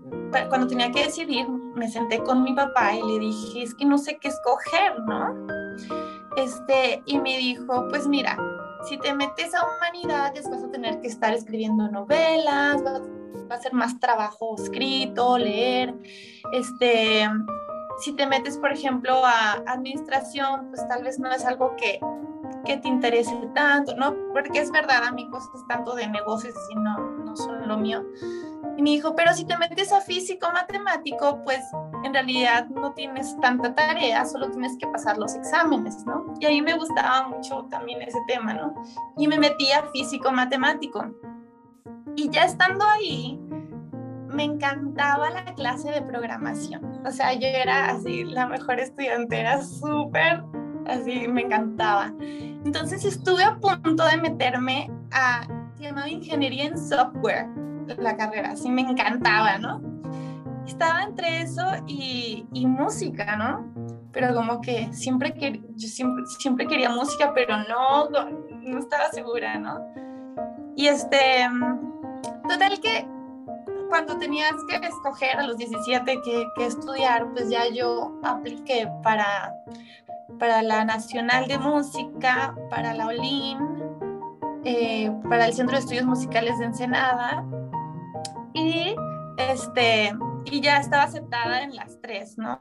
cuando 0.49 0.67
tenía 0.67 0.91
que 0.91 1.05
decidir, 1.05 1.47
me 1.49 1.89
senté 1.89 2.19
con 2.19 2.43
mi 2.43 2.53
papá 2.53 2.93
y 2.93 3.01
le 3.01 3.19
dije, 3.19 3.63
es 3.63 3.73
que 3.73 3.85
no 3.85 3.97
sé 3.97 4.17
qué 4.19 4.27
escoger, 4.27 4.99
¿no? 5.07 5.33
Este, 6.35 7.01
y 7.05 7.17
me 7.17 7.37
dijo, 7.37 7.87
pues 7.89 8.07
mira, 8.07 8.37
si 8.87 8.97
te 8.99 9.13
metes 9.15 9.55
a 9.55 9.61
humanidades 9.65 10.47
vas 10.49 10.63
a 10.63 10.69
tener 10.69 11.01
que 11.01 11.07
estar 11.07 11.33
escribiendo 11.33 11.89
novelas, 11.89 12.83
va, 12.85 13.01
va 13.49 13.55
a 13.55 13.61
ser 13.61 13.73
más 13.73 13.99
trabajo 13.99 14.55
escrito, 14.55 15.37
leer, 15.39 15.95
este, 16.53 17.27
si 17.99 18.13
te 18.13 18.27
metes, 18.27 18.57
por 18.57 18.71
ejemplo, 18.71 19.25
a 19.25 19.53
administración, 19.65 20.67
pues 20.69 20.87
tal 20.87 21.03
vez 21.03 21.19
no 21.19 21.31
es 21.31 21.45
algo 21.45 21.75
que, 21.75 21.99
que 22.65 22.77
te 22.77 22.87
interese 22.87 23.35
tanto, 23.55 23.95
¿no? 23.95 24.15
Porque 24.33 24.59
es 24.59 24.71
verdad, 24.71 25.03
a 25.03 25.11
mí 25.11 25.27
cosas 25.29 25.65
tanto 25.67 25.95
de 25.95 26.07
negocios 26.07 26.55
y 26.71 26.75
no, 26.75 26.97
no 26.97 27.35
son 27.35 27.67
lo 27.67 27.77
mío. 27.77 28.05
Y 28.77 28.83
me 28.83 28.91
dijo, 28.91 29.15
pero 29.15 29.33
si 29.33 29.45
te 29.45 29.57
metes 29.57 29.91
a 29.91 30.01
físico, 30.01 30.47
matemático, 30.53 31.41
pues 31.43 31.61
en 32.03 32.13
realidad 32.13 32.67
no 32.67 32.93
tienes 32.93 33.35
tanta 33.39 33.73
tarea, 33.73 34.23
solo 34.25 34.51
tienes 34.51 34.77
que 34.77 34.85
pasar 34.87 35.17
los 35.17 35.33
exámenes, 35.33 36.05
¿no? 36.05 36.33
Y 36.39 36.45
ahí 36.45 36.61
me 36.61 36.77
gustaba 36.77 37.27
mucho 37.27 37.65
también 37.71 38.01
ese 38.03 38.19
tema, 38.27 38.53
¿no? 38.53 38.75
Y 39.17 39.27
me 39.27 39.39
metí 39.39 39.71
a 39.71 39.83
físico, 39.91 40.31
matemático. 40.31 41.03
Y 42.15 42.29
ya 42.29 42.45
estando 42.45 42.85
ahí, 42.85 43.39
me 44.37 44.43
encantaba 44.43 45.31
la 45.31 45.43
clase 45.55 45.89
de 45.89 46.03
programación. 46.03 47.01
O 47.03 47.11
sea, 47.11 47.33
yo 47.33 47.47
era 47.47 47.87
así, 47.87 48.23
la 48.23 48.45
mejor 48.45 48.79
estudiante, 48.79 49.39
era 49.39 49.63
súper, 49.63 50.43
así, 50.85 51.27
me 51.27 51.41
encantaba. 51.41 52.13
Entonces 52.19 53.03
estuve 53.03 53.43
a 53.43 53.57
punto 53.57 54.05
de 54.05 54.17
meterme 54.17 54.91
a, 55.11 55.47
se 55.75 55.85
llamaba 55.85 56.07
Ingeniería 56.07 56.65
en 56.65 56.77
Software, 56.77 57.47
la 57.97 58.15
carrera, 58.15 58.51
así 58.51 58.69
me 58.69 58.81
encantaba, 58.81 59.57
¿no? 59.57 59.81
Estaba 60.67 61.01
entre 61.01 61.41
eso 61.41 61.63
y, 61.87 62.45
música, 62.67 63.37
¿no? 63.37 63.65
Pero 64.11 64.35
como 64.35 64.61
que 64.61 64.93
siempre, 64.93 65.33
que, 65.33 65.63
yo 65.75 65.87
siempre, 65.87 66.23
siempre 66.37 66.67
quería 66.67 66.91
música, 66.91 67.31
pero 67.33 67.57
no, 67.57 68.07
no, 68.11 68.29
no 68.61 68.77
estaba 68.77 69.09
segura, 69.09 69.57
¿no? 69.57 69.79
Y 70.75 70.87
este, 70.89 71.47
total 72.47 72.79
que 72.79 73.16
cuando 73.89 74.17
tenías 74.17 74.53
que 74.67 74.75
escoger 74.87 75.37
a 75.37 75.43
los 75.43 75.57
17 75.57 76.21
qué, 76.23 76.47
qué 76.55 76.65
estudiar, 76.65 77.31
pues 77.31 77.49
ya 77.49 77.67
yo 77.69 78.19
apliqué 78.23 78.89
para, 79.03 79.53
para 80.39 80.61
la 80.61 80.85
Nacional 80.85 81.47
de 81.47 81.57
Música, 81.57 82.55
para 82.69 82.93
la 82.93 83.07
OLIN, 83.07 83.57
eh, 84.63 85.11
para 85.29 85.45
el 85.45 85.53
Centro 85.53 85.75
de 85.75 85.79
Estudios 85.79 86.05
Musicales 86.05 86.59
de 86.59 86.65
Ensenada 86.65 87.45
y, 88.53 88.95
este, 89.37 90.13
y 90.45 90.61
ya 90.61 90.77
estaba 90.77 91.03
aceptada 91.03 91.61
en 91.61 91.75
las 91.75 91.99
tres, 92.01 92.37
¿no? 92.37 92.57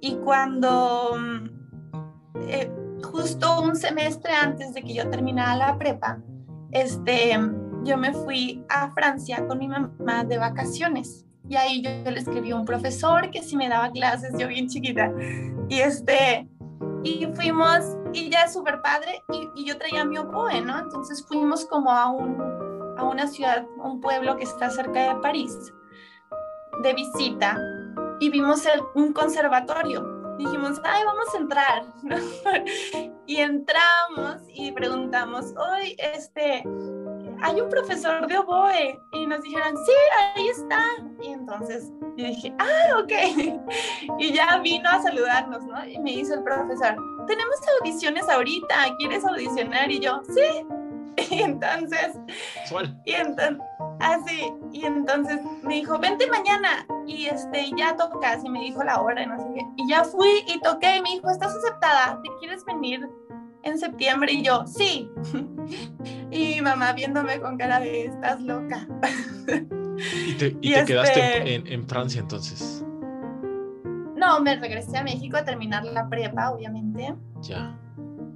Y 0.00 0.16
cuando, 0.16 1.16
eh, 2.48 2.70
justo 3.02 3.60
un 3.60 3.76
semestre 3.76 4.32
antes 4.32 4.74
de 4.74 4.82
que 4.82 4.94
yo 4.94 5.10
terminara 5.10 5.56
la 5.56 5.78
prepa, 5.78 6.18
este, 6.70 7.38
yo 7.84 7.96
me 7.96 8.12
fui 8.12 8.64
a 8.68 8.90
Francia 8.92 9.46
con 9.46 9.58
mi 9.58 9.68
mamá 9.68 10.24
de 10.24 10.38
vacaciones. 10.38 11.24
Y 11.48 11.56
ahí 11.56 11.82
yo, 11.82 12.10
le 12.10 12.18
escribí 12.18 12.50
a 12.52 12.56
un 12.56 12.64
profesor 12.64 13.30
que 13.30 13.42
sí 13.42 13.56
me 13.56 13.68
daba 13.68 13.90
clases, 13.90 14.32
yo 14.38 14.48
bien 14.48 14.66
chiquita. 14.68 15.12
Y 15.68 15.80
este, 15.80 16.48
y 17.02 17.26
fuimos, 17.34 17.84
y 18.12 18.30
ya 18.30 18.44
es 18.44 18.54
súper 18.54 18.80
padre, 18.80 19.22
y, 19.30 19.48
y, 19.60 19.66
yo 19.66 19.76
traía 19.76 20.04
mi 20.04 20.16
oboe, 20.16 20.62
¿no? 20.62 20.78
Entonces 20.78 21.24
fuimos 21.26 21.66
como 21.66 21.90
a, 21.90 22.10
un, 22.10 22.40
a 22.96 23.04
una 23.04 23.26
ciudad, 23.26 23.66
un 23.76 24.00
pueblo 24.00 24.36
que 24.36 24.44
está 24.44 24.70
cerca 24.70 25.14
de 25.14 25.20
París, 25.20 25.54
de 26.82 26.94
visita, 26.94 27.58
y 28.20 28.30
vimos 28.30 28.64
el, 28.64 28.80
un 28.94 29.12
conservatorio. 29.12 30.14
Dijimos, 30.38 30.80
ay, 30.82 31.02
vamos 31.04 31.26
a 31.34 31.38
entrar. 31.38 31.84
y 33.26 33.36
entramos 33.36 34.42
y 34.48 34.72
preguntamos, 34.72 35.52
hoy, 35.56 35.94
este, 35.98 36.64
hay 37.42 37.60
un 37.60 37.68
profesor 37.68 38.26
de 38.26 38.38
oboe. 38.38 39.00
Y 39.12 39.26
nos 39.26 39.42
dijeron, 39.42 39.76
sí, 39.76 39.92
ahí 40.34 40.48
está. 40.48 40.84
Y 41.22 41.32
entonces 41.32 41.92
yo 42.16 42.26
dije, 42.26 42.54
ah, 42.58 43.00
ok. 43.00 43.12
Y 44.18 44.32
ya 44.32 44.58
vino 44.58 44.88
a 44.88 45.02
saludarnos, 45.02 45.64
¿no? 45.64 45.86
Y 45.86 45.98
me 45.98 46.10
dice 46.12 46.34
el 46.34 46.42
profesor, 46.42 46.96
tenemos 47.26 47.56
audiciones 47.80 48.28
ahorita, 48.28 48.74
¿quieres 48.98 49.24
audicionar? 49.24 49.90
Y 49.90 50.00
yo, 50.00 50.22
sí. 50.28 50.66
Y 51.30 51.42
entonces, 51.42 52.18
y 53.04 53.12
entonces, 53.12 53.62
así, 54.00 54.52
y 54.72 54.84
entonces 54.84 55.40
me 55.62 55.74
dijo, 55.74 55.98
vente 55.98 56.26
mañana 56.26 56.86
y 57.06 57.26
este, 57.26 57.70
ya 57.76 57.96
tocas, 57.96 58.44
y 58.44 58.50
me 58.50 58.60
dijo 58.60 58.82
la 58.82 59.00
hora 59.00 59.22
y 59.22 59.26
no 59.26 59.38
sé 59.38 59.46
qué. 59.54 59.60
Y 59.76 59.88
ya 59.88 60.02
fui 60.02 60.44
y 60.48 60.60
toqué 60.60 60.96
y 60.96 61.02
me 61.02 61.10
dijo, 61.10 61.30
estás 61.30 61.54
aceptada, 61.54 62.20
¿te 62.22 62.30
quieres 62.40 62.64
venir 62.64 63.08
en 63.64 63.78
septiembre? 63.78 64.32
Y 64.32 64.42
yo, 64.42 64.64
sí. 64.66 65.10
Y 66.30 66.56
mi 66.56 66.60
mamá 66.60 66.92
viéndome 66.92 67.40
con 67.40 67.56
cara 67.56 67.78
de, 67.80 68.06
estás 68.06 68.40
loca. 68.40 68.86
¿Y 70.26 70.32
te, 70.34 70.46
y 70.60 70.70
Y 70.70 70.72
te 70.72 70.80
este- 70.80 70.84
quedaste 70.84 71.54
en, 71.54 71.66
en 71.68 71.88
Francia 71.88 72.20
entonces? 72.20 72.84
No, 74.16 74.40
me 74.40 74.56
regresé 74.56 74.98
a 74.98 75.02
México 75.04 75.36
a 75.36 75.44
terminar 75.44 75.84
la 75.84 76.08
prepa, 76.08 76.50
obviamente. 76.50 77.14
Ya. 77.42 77.78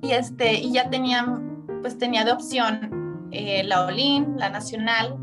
Y, 0.03 0.13
este, 0.13 0.55
y 0.55 0.73
ya 0.73 0.89
tenía, 0.91 1.27
pues 1.83 1.99
tenía 1.99 2.25
de 2.25 2.33
opción 2.33 3.29
eh, 3.33 3.65
la 3.65 3.85
OLIN, 3.87 4.37
la 4.37 4.49
Nacional, 4.49 5.17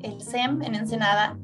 el 0.00 0.20
SEM 0.20 0.62
en 0.62 0.74
Ensenada 0.74 1.36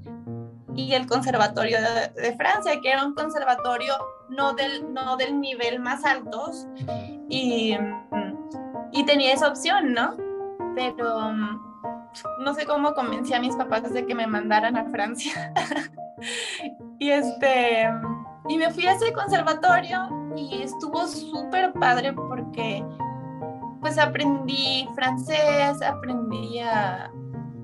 y 0.74 0.92
el 0.92 1.06
Conservatorio 1.06 1.78
de, 1.80 2.22
de 2.22 2.36
Francia, 2.36 2.72
que 2.80 2.90
era 2.92 3.04
un 3.04 3.14
conservatorio 3.14 3.94
no 4.28 4.52
del, 4.54 4.92
no 4.92 5.16
del 5.16 5.40
nivel 5.40 5.80
más 5.80 6.04
altos. 6.04 6.66
Y, 7.28 7.76
y 8.92 9.04
tenía 9.04 9.32
esa 9.32 9.48
opción, 9.48 9.92
¿no? 9.92 10.16
Pero 10.74 11.30
mm, 11.30 11.68
no 12.44 12.54
sé 12.54 12.66
cómo 12.66 12.94
convencí 12.94 13.34
a 13.34 13.40
mis 13.40 13.56
papás 13.56 13.92
de 13.92 14.06
que 14.06 14.14
me 14.14 14.26
mandaran 14.26 14.76
a 14.76 14.84
Francia. 14.86 15.52
y 16.98 17.10
este 17.10 17.88
y 18.48 18.56
me 18.56 18.70
fui 18.70 18.86
a 18.86 18.92
ese 18.92 19.12
conservatorio 19.12 20.08
y 20.34 20.62
estuvo 20.62 21.06
súper 21.06 21.72
padre 21.74 22.12
porque 22.14 22.84
pues 23.80 23.98
aprendí 23.98 24.88
francés, 24.94 25.82
aprendí 25.82 26.58
a, 26.60 27.12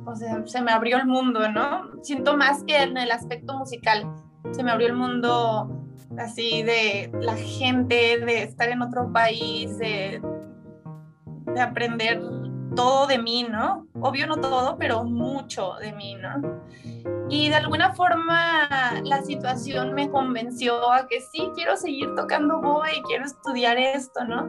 o 0.06 0.14
sea, 0.14 0.47
se 0.47 0.62
me 0.62 0.71
abrió 0.71 0.99
el 0.99 1.06
mundo, 1.06 1.49
¿no? 1.49 1.90
Siento 2.02 2.37
más 2.37 2.62
que 2.64 2.83
en 2.83 2.97
el 2.97 3.11
aspecto 3.11 3.56
musical, 3.56 4.06
se 4.52 4.62
me 4.62 4.71
abrió 4.71 4.88
el 4.88 4.94
mundo 4.94 5.84
así 6.18 6.62
de 6.62 7.10
la 7.20 7.36
gente, 7.36 8.18
de 8.18 8.42
estar 8.42 8.68
en 8.68 8.82
otro 8.82 9.12
país, 9.12 9.78
de, 9.78 10.20
de 11.46 11.60
aprender 11.60 12.20
todo 12.74 13.06
de 13.06 13.18
mí, 13.18 13.46
¿no? 13.48 13.86
Obvio 14.00 14.26
no 14.26 14.36
todo, 14.36 14.76
pero 14.76 15.04
mucho 15.04 15.74
de 15.80 15.92
mí, 15.92 16.16
¿no? 16.16 16.60
Y 17.28 17.48
de 17.48 17.54
alguna 17.56 17.94
forma 17.94 18.68
la 19.02 19.22
situación 19.22 19.94
me 19.94 20.10
convenció 20.10 20.90
a 20.92 21.06
que 21.06 21.20
sí, 21.20 21.50
quiero 21.54 21.76
seguir 21.76 22.14
tocando 22.14 22.60
boe 22.60 22.96
y 22.96 23.02
quiero 23.02 23.24
estudiar 23.24 23.78
esto, 23.78 24.24
¿no? 24.24 24.46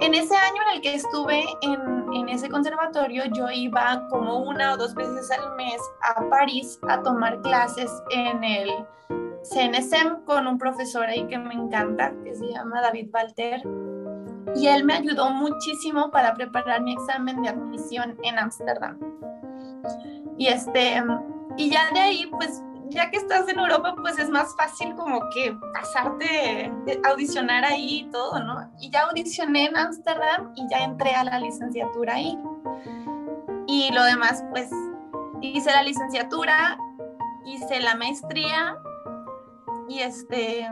En 0.00 0.14
ese 0.14 0.36
año 0.36 0.62
en 0.68 0.76
el 0.76 0.80
que 0.82 0.94
estuve 0.94 1.44
en, 1.62 2.12
en 2.14 2.28
ese 2.28 2.48
conservatorio, 2.48 3.24
yo 3.32 3.50
iba 3.50 4.06
como 4.10 4.38
una 4.38 4.74
o 4.74 4.76
dos 4.76 4.94
veces 4.94 5.30
al 5.30 5.56
mes 5.56 5.80
a 6.02 6.28
París 6.28 6.78
a 6.88 7.02
tomar 7.02 7.40
clases 7.42 7.90
en 8.10 8.44
el 8.44 8.70
CNSM 9.44 10.24
con 10.24 10.46
un 10.46 10.58
profesor 10.58 11.04
ahí 11.06 11.26
que 11.26 11.38
me 11.38 11.54
encanta, 11.54 12.12
que 12.24 12.34
se 12.34 12.46
llama 12.46 12.80
David 12.80 13.10
Walter. 13.12 13.62
Y 14.56 14.68
él 14.68 14.84
me 14.84 14.94
ayudó 14.94 15.30
muchísimo 15.30 16.10
para 16.10 16.34
preparar 16.34 16.82
mi 16.82 16.92
examen 16.92 17.42
de 17.42 17.50
admisión 17.50 18.16
en 18.22 18.38
Ámsterdam. 18.38 18.98
Y 20.38 20.46
este, 20.46 21.02
y 21.56 21.70
ya 21.70 21.90
de 21.92 22.00
ahí, 22.00 22.26
pues 22.30 22.62
ya 22.88 23.10
que 23.10 23.16
estás 23.16 23.48
en 23.48 23.58
Europa, 23.58 23.94
pues 24.00 24.18
es 24.18 24.30
más 24.30 24.54
fácil 24.56 24.94
como 24.94 25.20
que 25.34 25.56
pasarte, 25.72 26.72
audicionar 27.08 27.64
ahí 27.64 28.00
y 28.00 28.10
todo, 28.10 28.38
¿no? 28.42 28.70
Y 28.80 28.90
ya 28.90 29.02
audicioné 29.02 29.66
en 29.66 29.76
Ámsterdam 29.76 30.52
y 30.54 30.68
ya 30.70 30.84
entré 30.84 31.14
a 31.14 31.24
la 31.24 31.38
licenciatura 31.38 32.14
ahí. 32.14 32.38
Y 33.66 33.90
lo 33.92 34.04
demás, 34.04 34.44
pues 34.50 34.70
hice 35.40 35.70
la 35.70 35.82
licenciatura, 35.82 36.78
hice 37.44 37.80
la 37.80 37.96
maestría 37.96 38.76
y 39.88 40.00
este 40.00 40.66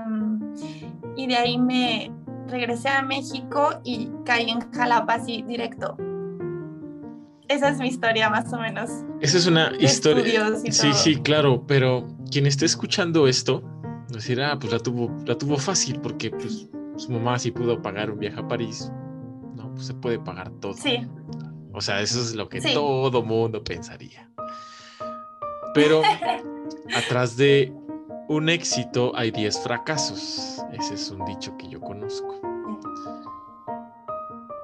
y 1.17 1.27
de 1.27 1.37
ahí 1.37 1.59
me 1.59 2.13
regresé 2.49 2.89
a 2.89 3.03
México 3.03 3.81
y 3.85 4.11
caí 4.25 4.51
en 4.51 4.61
Jalapa 4.73 5.15
así 5.15 5.43
directo. 5.43 5.97
Esa 7.49 7.69
es 7.69 7.79
mi 7.79 7.89
historia 7.89 8.31
más 8.31 8.53
o 8.53 8.59
menos. 8.59 8.91
Esa 9.21 9.39
es 9.39 9.47
una 9.47 9.73
historia. 9.79 10.55
Sí, 10.71 10.93
sí, 10.95 11.17
claro, 11.17 11.65
pero 11.67 12.09
quien 12.31 12.47
esté 12.47 12.65
escuchando 12.65 13.29
esto, 13.29 13.63
decir, 14.09 14.41
ah, 14.41 14.59
pues 14.59 14.73
la 14.73 14.79
tuvo, 14.79 15.15
la 15.27 15.37
tuvo 15.37 15.59
fácil 15.59 16.01
porque 16.01 16.31
pues, 16.31 16.69
su 16.97 17.13
mamá 17.13 17.39
sí 17.39 17.51
pudo 17.51 17.81
pagar 17.83 18.11
un 18.11 18.19
viaje 18.19 18.41
a 18.41 18.49
París. 18.49 18.91
No, 19.57 19.71
pues 19.75 19.87
se 19.87 19.95
puede 19.95 20.19
pagar 20.19 20.51
todo. 20.61 20.75
Sí. 20.75 21.07
O 21.73 21.81
sea, 21.81 22.01
eso 22.01 22.21
es 22.21 22.35
lo 22.35 22.49
que 22.49 22.61
todo 22.61 23.23
mundo 23.23 23.63
pensaría. 23.63 24.31
Pero 25.75 26.03
atrás 26.97 27.37
de 27.37 27.73
un 28.33 28.49
éxito 28.49 29.13
hay 29.15 29.31
10 29.31 29.61
fracasos. 29.61 30.65
Ese 30.73 30.95
es 30.95 31.11
un 31.11 31.25
dicho 31.27 31.55
que 31.59 31.69
yo 31.69 31.81
conozco. 31.81 32.41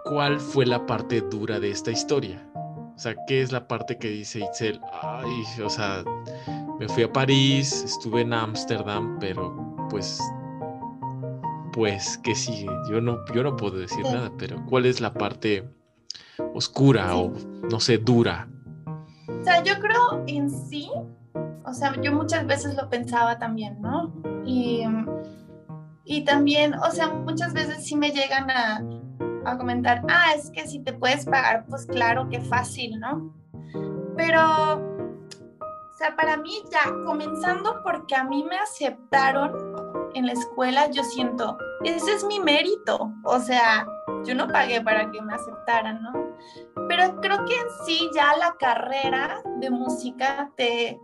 ¿Cuál 0.04 0.40
fue 0.40 0.64
la 0.64 0.86
parte 0.86 1.20
dura 1.20 1.60
de 1.60 1.70
esta 1.70 1.90
historia? 1.90 2.42
O 2.54 2.98
sea, 2.98 3.14
¿qué 3.26 3.42
es 3.42 3.52
la 3.52 3.68
parte 3.68 3.98
que 3.98 4.08
dice 4.08 4.40
Itzel? 4.40 4.80
Ay, 5.02 5.44
o 5.62 5.68
sea, 5.68 6.02
me 6.80 6.88
fui 6.88 7.02
a 7.02 7.12
París, 7.12 7.84
estuve 7.84 8.22
en 8.22 8.32
Ámsterdam, 8.32 9.18
pero 9.20 9.76
pues, 9.90 10.18
pues, 11.74 12.18
¿qué 12.24 12.34
sigue? 12.34 12.70
Yo 12.90 13.02
no, 13.02 13.18
yo 13.34 13.42
no 13.42 13.54
puedo 13.54 13.76
decir 13.76 14.02
nada, 14.04 14.32
pero 14.38 14.64
¿cuál 14.64 14.86
es 14.86 15.00
la 15.00 15.12
parte 15.12 15.68
oscura 16.54 17.14
o, 17.16 17.34
no 17.70 17.78
sé, 17.80 17.98
dura? 17.98 18.48
O 19.28 19.44
sea, 19.44 19.62
yo 19.62 19.78
creo 19.78 20.24
en 20.26 20.50
sí, 20.50 20.88
o 21.68 21.74
sea, 21.74 21.92
yo 22.00 22.12
muchas 22.12 22.46
veces 22.46 22.74
lo 22.74 22.88
pensaba 22.88 23.38
también, 23.38 23.80
¿no? 23.80 24.12
Y, 24.44 24.84
y 26.04 26.24
también, 26.24 26.74
o 26.74 26.90
sea, 26.90 27.08
muchas 27.08 27.52
veces 27.52 27.84
sí 27.84 27.96
me 27.96 28.10
llegan 28.10 28.50
a, 28.50 28.82
a 29.44 29.58
comentar, 29.58 30.02
ah, 30.08 30.32
es 30.36 30.50
que 30.50 30.66
si 30.66 30.80
te 30.80 30.92
puedes 30.92 31.24
pagar, 31.26 31.66
pues 31.68 31.86
claro 31.86 32.28
que 32.28 32.40
fácil, 32.40 32.98
¿no? 32.98 33.34
Pero, 34.16 34.40
o 34.74 35.96
sea, 35.96 36.16
para 36.16 36.36
mí 36.36 36.62
ya, 36.70 36.90
comenzando 37.04 37.82
porque 37.82 38.16
a 38.16 38.24
mí 38.24 38.44
me 38.48 38.58
aceptaron 38.58 39.52
en 40.14 40.26
la 40.26 40.32
escuela, 40.32 40.90
yo 40.90 41.02
siento, 41.04 41.58
ese 41.84 42.12
es 42.14 42.24
mi 42.24 42.40
mérito, 42.40 43.12
o 43.24 43.38
sea, 43.40 43.86
yo 44.24 44.34
no 44.34 44.48
pagué 44.48 44.80
para 44.80 45.10
que 45.10 45.20
me 45.20 45.34
aceptaran, 45.34 46.02
¿no? 46.02 46.12
Pero 46.88 47.20
creo 47.20 47.44
que 47.44 47.54
en 47.54 47.66
sí 47.84 48.08
ya 48.14 48.36
la 48.36 48.54
carrera 48.58 49.42
de 49.60 49.70
música 49.70 50.50
te 50.56 50.98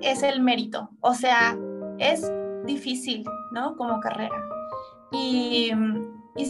es 0.00 0.22
el 0.22 0.40
mérito, 0.40 0.90
o 1.00 1.14
sea, 1.14 1.56
es 1.98 2.30
difícil, 2.64 3.24
¿no? 3.52 3.76
Como 3.76 4.00
carrera. 4.00 4.48
Y 5.12 5.72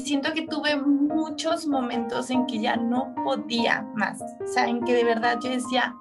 siento 0.04 0.32
que 0.32 0.42
tuve 0.42 0.76
muchos 0.76 1.66
momentos 1.66 2.30
en 2.30 2.46
que 2.46 2.60
ya 2.60 2.76
no 2.76 3.14
podía 3.24 3.82
más, 3.94 4.22
o 4.22 4.46
sea, 4.46 4.66
en 4.66 4.82
que 4.84 4.94
de 4.94 5.04
verdad 5.04 5.38
yo 5.42 5.50
decía, 5.50 5.94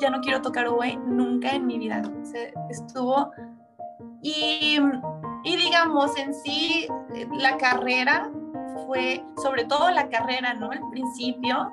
ya 0.00 0.10
no 0.10 0.20
quiero 0.20 0.40
tocar 0.40 0.68
oboe 0.68 0.96
nunca 0.96 1.50
en 1.50 1.66
mi 1.66 1.78
vida, 1.78 2.02
o 2.02 2.24
sea, 2.24 2.50
estuvo, 2.70 3.30
y, 4.22 4.78
y 5.44 5.56
digamos, 5.56 6.16
en 6.18 6.34
sí, 6.34 6.86
la 7.32 7.56
carrera 7.56 8.30
fue, 8.86 9.24
sobre 9.42 9.64
todo 9.64 9.90
la 9.90 10.08
carrera, 10.08 10.54
¿no? 10.54 10.72
El 10.72 10.80
principio, 10.90 11.70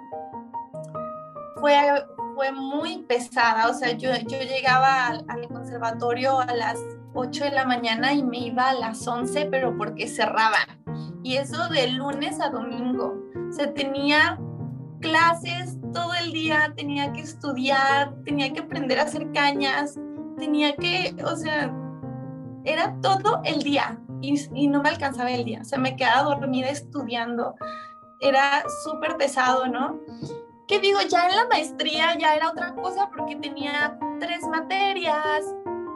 fue, 1.60 1.78
fue 2.36 2.52
muy 2.52 3.04
pesada, 3.04 3.70
o 3.70 3.74
sea, 3.74 3.94
yo, 3.94 4.10
yo 4.28 4.38
llegaba 4.40 5.08
al, 5.08 5.48
conservatorio 5.48 6.40
a 6.42 6.54
las 6.54 6.78
8 7.14 7.46
de 7.46 7.52
la 7.52 7.66
mañana 7.66 8.14
y 8.14 8.24
me 8.24 8.40
iba 8.40 8.70
a 8.70 8.74
las 8.74 9.08
11, 9.08 9.46
pero 9.46 9.76
porque 9.78 10.08
cerraban. 10.08 10.84
Y 11.24 11.38
eso 11.38 11.70
de 11.70 11.88
lunes 11.88 12.40
a 12.42 12.50
domingo. 12.50 13.16
O 13.50 13.52
sea, 13.54 13.74
tenía 13.74 14.38
clases 15.00 15.78
todo 15.94 16.14
el 16.14 16.34
día, 16.34 16.74
tenía 16.76 17.14
que 17.14 17.22
estudiar, 17.22 18.14
tenía 18.26 18.52
que 18.52 18.60
aprender 18.60 19.00
a 19.00 19.04
hacer 19.04 19.32
cañas, 19.32 19.96
tenía 20.38 20.76
que, 20.76 21.16
o 21.24 21.36
sea, 21.38 21.74
era 22.66 22.96
todo 23.02 23.42
el 23.46 23.64
día 23.64 23.98
y, 24.22 24.36
y 24.54 24.68
no 24.68 24.82
me 24.82 24.90
alcanzaba 24.90 25.32
el 25.32 25.46
día. 25.46 25.62
O 25.62 25.66
sea, 25.66 25.80
me 25.80 25.96
quedaba 25.96 26.36
dormida 26.36 26.68
estudiando. 26.68 27.56
Era 28.20 28.64
súper 28.84 29.16
pesado, 29.18 29.68
¿no? 29.68 30.00
Que 30.68 30.80
digo, 30.80 31.00
ya 31.10 31.28
en 31.28 31.36
la 31.36 31.48
maestría 31.48 32.18
ya 32.18 32.36
era 32.36 32.50
otra 32.50 32.74
cosa 32.74 33.10
porque 33.16 33.36
tenía 33.36 33.98
tres 34.20 34.42
materias, 34.48 35.46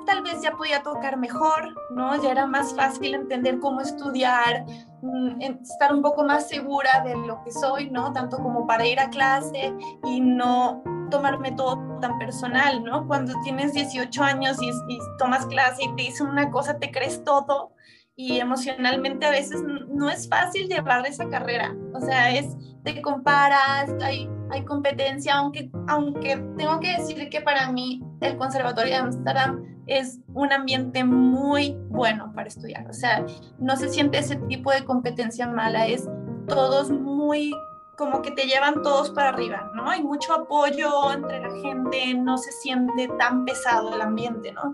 tal 0.06 0.22
vez 0.24 0.42
ya 0.42 0.52
podía 0.52 0.84
tocar 0.84 1.18
mejor, 1.18 1.76
¿no? 1.92 2.22
Ya 2.22 2.32
era 2.32 2.46
más 2.46 2.76
fácil 2.76 3.14
entender 3.14 3.60
cómo 3.60 3.82
estudiar, 3.82 4.66
mm, 5.02 5.42
estar 5.42 5.94
un 5.94 6.02
poco 6.02 6.24
más 6.24 6.48
segura 6.48 7.02
de 7.04 7.16
lo 7.16 7.44
que 7.44 7.52
soy, 7.52 7.90
¿no? 7.90 8.14
Tanto 8.14 8.38
como 8.38 8.68
para 8.68 8.86
ir 8.86 9.00
a 9.00 9.10
clase 9.10 9.74
y 10.06 10.22
no 10.22 10.84
tomarme 11.10 11.52
todo 11.52 12.00
tan 12.00 12.20
personal, 12.20 12.84
¿no? 12.84 13.08
Cuando 13.08 13.34
tienes 13.44 13.74
18 13.74 14.24
años 14.24 14.62
y, 14.62 14.70
y 14.70 15.00
tomas 15.18 15.46
clase 15.48 15.84
y 15.84 15.96
te 15.96 16.04
dicen 16.04 16.28
una 16.28 16.52
cosa, 16.52 16.78
te 16.78 16.92
crees 16.92 17.24
todo 17.24 17.74
y 18.16 18.38
emocionalmente 18.40 19.26
a 19.26 19.30
veces 19.30 19.64
no 19.88 20.10
es 20.10 20.28
fácil 20.28 20.68
llevar 20.68 21.06
esa 21.06 21.30
carrera. 21.30 21.74
O 21.94 22.02
sea, 22.02 22.36
es, 22.36 22.54
te 22.84 23.02
comparas, 23.02 23.90
hay, 24.02 24.30
hay 24.52 24.66
competencia, 24.66 25.36
aunque, 25.36 25.70
aunque 25.88 26.38
tengo 26.58 26.80
que 26.80 26.98
decir 26.98 27.30
que 27.30 27.42
para 27.42 27.72
mí 27.72 28.04
el 28.22 28.38
Conservatorio 28.38 28.94
de 28.94 29.00
Amsterdam 29.00 29.64
es 29.88 30.20
un 30.34 30.52
ambiente 30.52 31.04
muy 31.04 31.76
bueno 31.90 32.32
para 32.34 32.48
estudiar. 32.48 32.88
O 32.90 32.94
sea, 32.94 33.26
no 33.58 33.76
se 33.76 33.90
siente 33.90 34.20
ese 34.20 34.36
tipo 34.36 34.72
de 34.72 34.86
competencia 34.86 35.48
mala, 35.48 35.88
es 35.88 36.08
todos 36.48 36.92
muy 36.92 37.52
como 37.98 38.22
que 38.22 38.32
te 38.32 38.44
llevan 38.44 38.82
todos 38.82 39.12
para 39.12 39.30
arriba, 39.30 39.72
¿no? 39.76 39.90
Hay 39.90 40.02
mucho 40.02 40.34
apoyo 40.34 41.12
entre 41.12 41.42
la 41.42 41.52
gente, 41.52 42.14
no 42.14 42.38
se 42.38 42.50
siente 42.54 43.10
tan 43.20 43.44
pesado 43.44 43.94
el 43.94 44.02
ambiente, 44.02 44.54
¿no? 44.54 44.74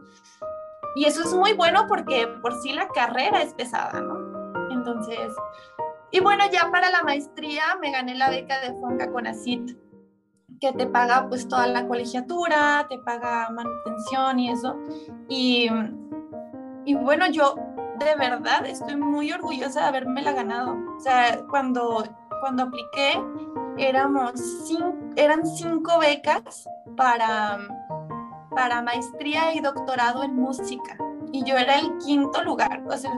Y 0.96 1.06
eso 1.06 1.24
es 1.24 1.34
muy 1.34 1.54
bueno 1.54 1.88
porque 1.88 2.28
por 2.42 2.54
sí 2.62 2.72
la 2.72 2.88
carrera 2.90 3.42
es 3.42 3.54
pesada, 3.56 4.00
¿no? 4.00 4.70
Entonces, 4.70 5.34
y 6.16 6.22
bueno, 6.22 6.46
ya 6.50 6.72
para 6.72 6.90
la 6.92 7.04
maestría 7.04 7.76
me 7.82 7.92
gané 7.92 8.16
la 8.16 8.30
beca 8.30 8.62
de 8.62 8.74
Fonca 8.80 9.12
Conacit 9.12 9.78
que 10.62 10.72
te 10.72 10.88
paga 10.88 11.28
pues 11.28 11.46
toda 11.46 11.68
la 11.68 11.90
colegiatura, 11.90 12.86
te 12.88 12.98
paga 13.00 13.50
manutención 13.50 14.40
y 14.40 14.50
eso. 14.50 14.78
Y, 15.28 15.70
y 16.86 16.96
bueno, 16.96 17.30
yo 17.30 17.56
de 18.00 18.16
verdad 18.16 18.66
estoy 18.66 18.96
muy 18.96 19.30
orgullosa 19.34 19.82
de 19.82 19.88
haberme 19.88 20.22
la 20.22 20.32
ganado. 20.32 20.78
O 20.96 21.00
sea, 21.02 21.42
cuando, 21.50 22.06
cuando 22.40 22.64
apliqué 22.64 23.22
éramos 23.78 24.40
cinco, 24.66 24.96
eran 25.18 25.46
cinco 25.46 26.00
becas 26.00 26.70
para, 26.96 27.58
para 28.52 28.82
maestría 28.82 29.54
y 29.54 29.60
doctorado 29.60 30.24
en 30.24 30.34
música. 30.34 30.98
Y 31.34 31.44
yo 31.44 31.58
era 31.58 31.78
el 31.78 31.98
quinto 31.98 32.42
lugar. 32.42 32.84
O 32.88 32.96
sea, 32.96 33.12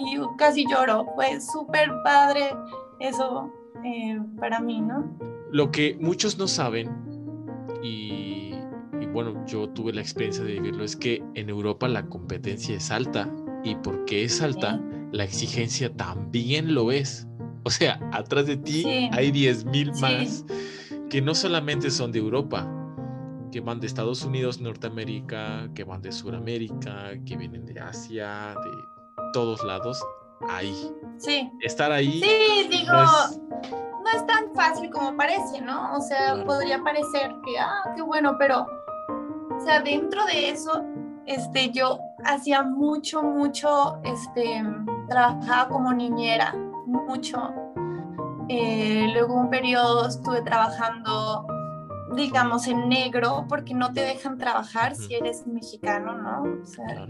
y 0.00 0.18
casi 0.36 0.64
lloro. 0.68 1.06
Fue 1.14 1.40
súper 1.40 1.90
padre 2.02 2.54
eso 2.98 3.52
eh, 3.84 4.20
para 4.38 4.60
mí, 4.60 4.80
¿no? 4.80 5.16
Lo 5.50 5.70
que 5.70 5.96
muchos 6.00 6.38
no 6.38 6.46
saben, 6.46 6.88
y, 7.82 8.54
bueno, 9.12 9.44
yo 9.46 9.68
tuve 9.70 9.92
la 9.92 10.00
experiencia 10.00 10.44
de 10.44 10.52
vivirlo, 10.52 10.84
es 10.84 10.96
que 10.96 11.22
en 11.34 11.48
Europa 11.48 11.88
la 11.88 12.06
competencia 12.06 12.76
es 12.76 12.90
alta 12.90 13.28
y 13.64 13.74
porque 13.76 14.22
es 14.24 14.40
alta, 14.40 14.80
la 15.10 15.24
exigencia 15.24 15.92
también 15.94 16.74
lo 16.74 16.92
es. 16.92 17.26
O 17.64 17.70
sea, 17.70 18.00
atrás 18.12 18.46
de 18.46 18.56
ti 18.56 18.84
hay 19.12 19.32
10.000 19.32 20.00
más 20.00 20.44
que 21.10 21.20
no 21.20 21.34
solamente 21.34 21.90
son 21.90 22.12
de 22.12 22.20
Europa, 22.20 22.68
que 23.50 23.60
van 23.60 23.80
de 23.80 23.88
Estados 23.88 24.24
Unidos, 24.24 24.60
Norteamérica, 24.60 25.68
que 25.74 25.82
van 25.84 26.00
de 26.02 26.12
Sudamérica, 26.12 27.12
que 27.26 27.36
vienen 27.36 27.66
de 27.66 27.80
Asia, 27.80 28.54
de 28.62 28.99
todos 29.32 29.62
lados, 29.64 30.02
ahí. 30.48 30.92
Sí. 31.18 31.50
Estar 31.60 31.92
ahí. 31.92 32.20
Sí, 32.20 32.68
digo, 32.68 32.92
no 32.92 34.10
es 34.14 34.26
tan 34.26 34.54
fácil 34.54 34.90
como 34.90 35.16
parece, 35.16 35.60
¿no? 35.60 35.96
O 35.96 36.00
sea, 36.00 36.44
podría 36.44 36.82
parecer 36.82 37.34
que, 37.44 37.58
ah, 37.58 37.92
qué 37.94 38.02
bueno, 38.02 38.36
pero, 38.38 38.66
o 39.56 39.60
sea, 39.64 39.80
dentro 39.80 40.24
de 40.26 40.50
eso, 40.50 40.82
este, 41.26 41.70
yo 41.70 41.98
hacía 42.24 42.62
mucho, 42.62 43.22
mucho, 43.22 43.98
este, 44.04 44.62
trabajaba 45.08 45.68
como 45.68 45.92
niñera, 45.92 46.54
mucho. 46.86 47.52
Eh, 48.48 49.08
luego 49.12 49.34
un 49.34 49.48
periodo 49.48 50.08
estuve 50.08 50.42
trabajando 50.42 51.46
digamos, 52.14 52.66
en 52.66 52.88
negro 52.88 53.46
porque 53.48 53.74
no 53.74 53.92
te 53.92 54.00
dejan 54.00 54.38
trabajar 54.38 54.94
si 54.96 55.14
eres 55.14 55.46
mexicano, 55.46 56.16
¿no? 56.16 56.62
O 56.62 56.66
sea, 56.66 57.06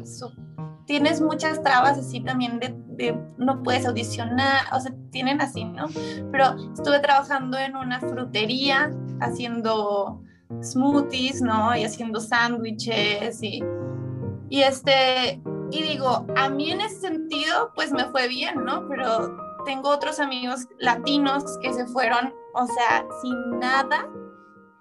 tienes 0.87 1.21
muchas 1.21 1.63
trabas 1.63 1.99
así 1.99 2.21
también 2.21 2.59
de, 2.59 3.19
no 3.39 3.63
puedes 3.63 3.87
audicionar, 3.87 4.63
o 4.73 4.81
sea, 4.81 4.93
tienen 5.11 5.41
así, 5.41 5.65
¿no? 5.65 5.87
Pero 6.31 6.55
estuve 6.75 7.01
trabajando 7.01 7.59
en 7.59 7.77
una 7.77 8.01
frutería 8.01 8.91
haciendo 9.21 10.23
smoothies, 10.63 11.43
¿no? 11.43 11.77
Y 11.77 11.85
haciendo 11.85 12.21
sándwiches 12.21 13.43
y, 13.43 13.63
y 14.49 14.63
este, 14.63 15.41
y 15.71 15.83
digo, 15.83 16.27
a 16.37 16.49
mí 16.49 16.73
en 16.73 16.81
ese 16.81 17.01
sentido, 17.01 17.73
pues 17.75 17.93
me 17.93 18.05
fue 18.07 18.29
bien, 18.29 18.65
¿no? 18.65 18.89
Pero 18.89 19.37
tengo 19.65 19.91
otros 19.91 20.19
amigos 20.19 20.67
latinos 20.79 21.59
que 21.63 21.73
se 21.73 21.87
fueron, 21.87 22.35
o 22.55 22.67
sea, 22.67 23.07
sin 23.23 23.59
nada. 23.59 24.09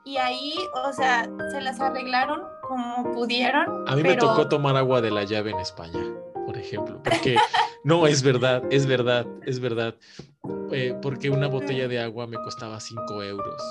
Y 0.10 0.18
ahí, 0.18 0.54
o 0.74 0.92
sea, 0.92 1.30
se 1.52 1.62
las 1.62 1.80
arreglaron 1.80 2.42
como 2.68 3.14
pudieron. 3.14 3.88
A 3.88 3.96
mí 3.96 4.02
me 4.02 4.16
tocó 4.16 4.50
tomar 4.50 4.76
agua 4.76 5.02
de 5.02 5.12
la 5.12 5.24
llave 5.24 5.52
en 5.52 5.60
España, 5.60 6.04
por 6.48 6.58
ejemplo. 6.58 7.00
Porque, 7.04 7.36
no, 7.84 8.08
es 8.08 8.24
verdad, 8.24 8.64
es 8.72 8.88
verdad, 8.88 9.28
es 9.46 9.60
verdad. 9.60 9.94
Eh, 10.72 10.98
porque 11.00 11.30
una 11.30 11.46
botella 11.46 11.88
de 11.88 12.00
agua 12.00 12.26
me 12.26 12.38
costaba 12.38 12.80
5 12.80 13.22
euros. 13.22 13.62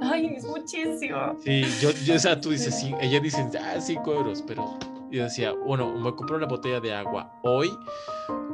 Ay, 0.00 0.34
es 0.36 0.44
muchísimo. 0.44 1.36
Sí, 1.42 1.64
yo, 1.80 1.90
yo 2.04 2.14
o 2.14 2.18
sea, 2.20 2.40
tú 2.40 2.50
dices, 2.50 2.78
sí, 2.78 2.94
ella 3.00 3.18
dice, 3.18 3.44
ah, 3.60 3.80
5 3.80 4.14
euros, 4.14 4.44
pero 4.46 4.78
yo 5.10 5.24
decía, 5.24 5.50
bueno, 5.50 5.92
me 5.96 6.14
compro 6.14 6.36
una 6.36 6.46
botella 6.46 6.78
de 6.78 6.94
agua 6.94 7.28
hoy 7.42 7.76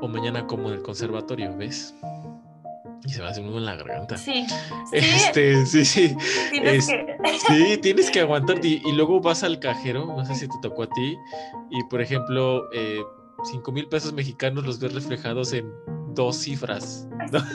o 0.01 0.09
mañana 0.09 0.47
como 0.47 0.69
en 0.69 0.77
el 0.77 0.83
conservatorio, 0.83 1.55
¿ves? 1.59 1.95
Y 3.05 3.11
se 3.11 3.21
va 3.21 3.29
a 3.29 3.31
hacer 3.31 3.45
uno 3.45 3.59
en 3.59 3.65
la 3.67 3.77
garganta. 3.77 4.17
Sí. 4.17 4.47
Este, 4.93 5.65
sí, 5.67 5.85
sí. 5.85 6.17
Tienes 6.51 6.87
que... 6.89 7.17
Sí, 7.47 7.77
tienes 7.83 8.11
que 8.11 8.21
aguantar. 8.21 8.65
Y, 8.65 8.83
y, 8.85 8.93
luego 8.93 9.21
vas 9.21 9.43
al 9.43 9.59
cajero, 9.61 10.07
no 10.07 10.25
sé 10.25 10.35
si 10.35 10.49
te 10.49 10.55
tocó 10.63 10.85
a 10.85 10.89
ti, 10.89 11.17
y 11.71 11.83
por 11.85 12.01
ejemplo, 12.01 12.65
eh, 12.73 13.01
5 13.45 13.73
mil 13.73 13.87
pesos 13.89 14.13
mexicanos 14.13 14.65
los 14.65 14.81
ves 14.81 14.95
reflejados 14.95 15.53
en 15.53 15.71
dos 16.15 16.37
cifras. 16.39 17.07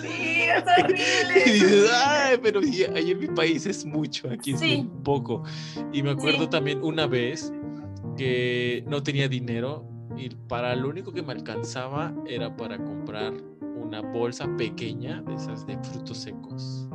Sí, 0.02 0.08
es 0.56 0.64
horrible. 0.84 1.44
Y 1.46 1.50
dices, 1.52 1.92
ay, 1.94 2.38
pero 2.42 2.60
ahí 2.60 3.12
en 3.12 3.20
mi 3.20 3.28
país 3.28 3.66
es 3.66 3.86
mucho, 3.86 4.30
aquí 4.30 4.54
es 4.54 4.60
Sí. 4.60 4.78
muy 4.78 5.04
poco. 5.04 5.44
Y 5.92 6.04
me 6.04 6.12
acuerdo 6.12 6.44
Sí. 6.44 6.50
también 6.50 6.84
una 6.84 7.08
vez 7.08 7.52
que 8.18 8.84
no 8.88 9.02
tenía 9.04 9.28
dinero 9.28 9.86
y 10.18 10.30
para 10.30 10.76
lo 10.76 10.90
único 10.90 11.12
que 11.12 11.24
me 11.24 11.32
alcanzaba 11.34 12.14
era 12.28 12.56
para 12.56 12.78
comprar 12.78 13.34
una 13.82 14.02
bolsa 14.02 14.48
pequeña 14.58 15.22
de 15.22 15.36
esas 15.36 15.66
de 15.66 15.78
frutos 15.80 16.18
secos. 16.20 16.88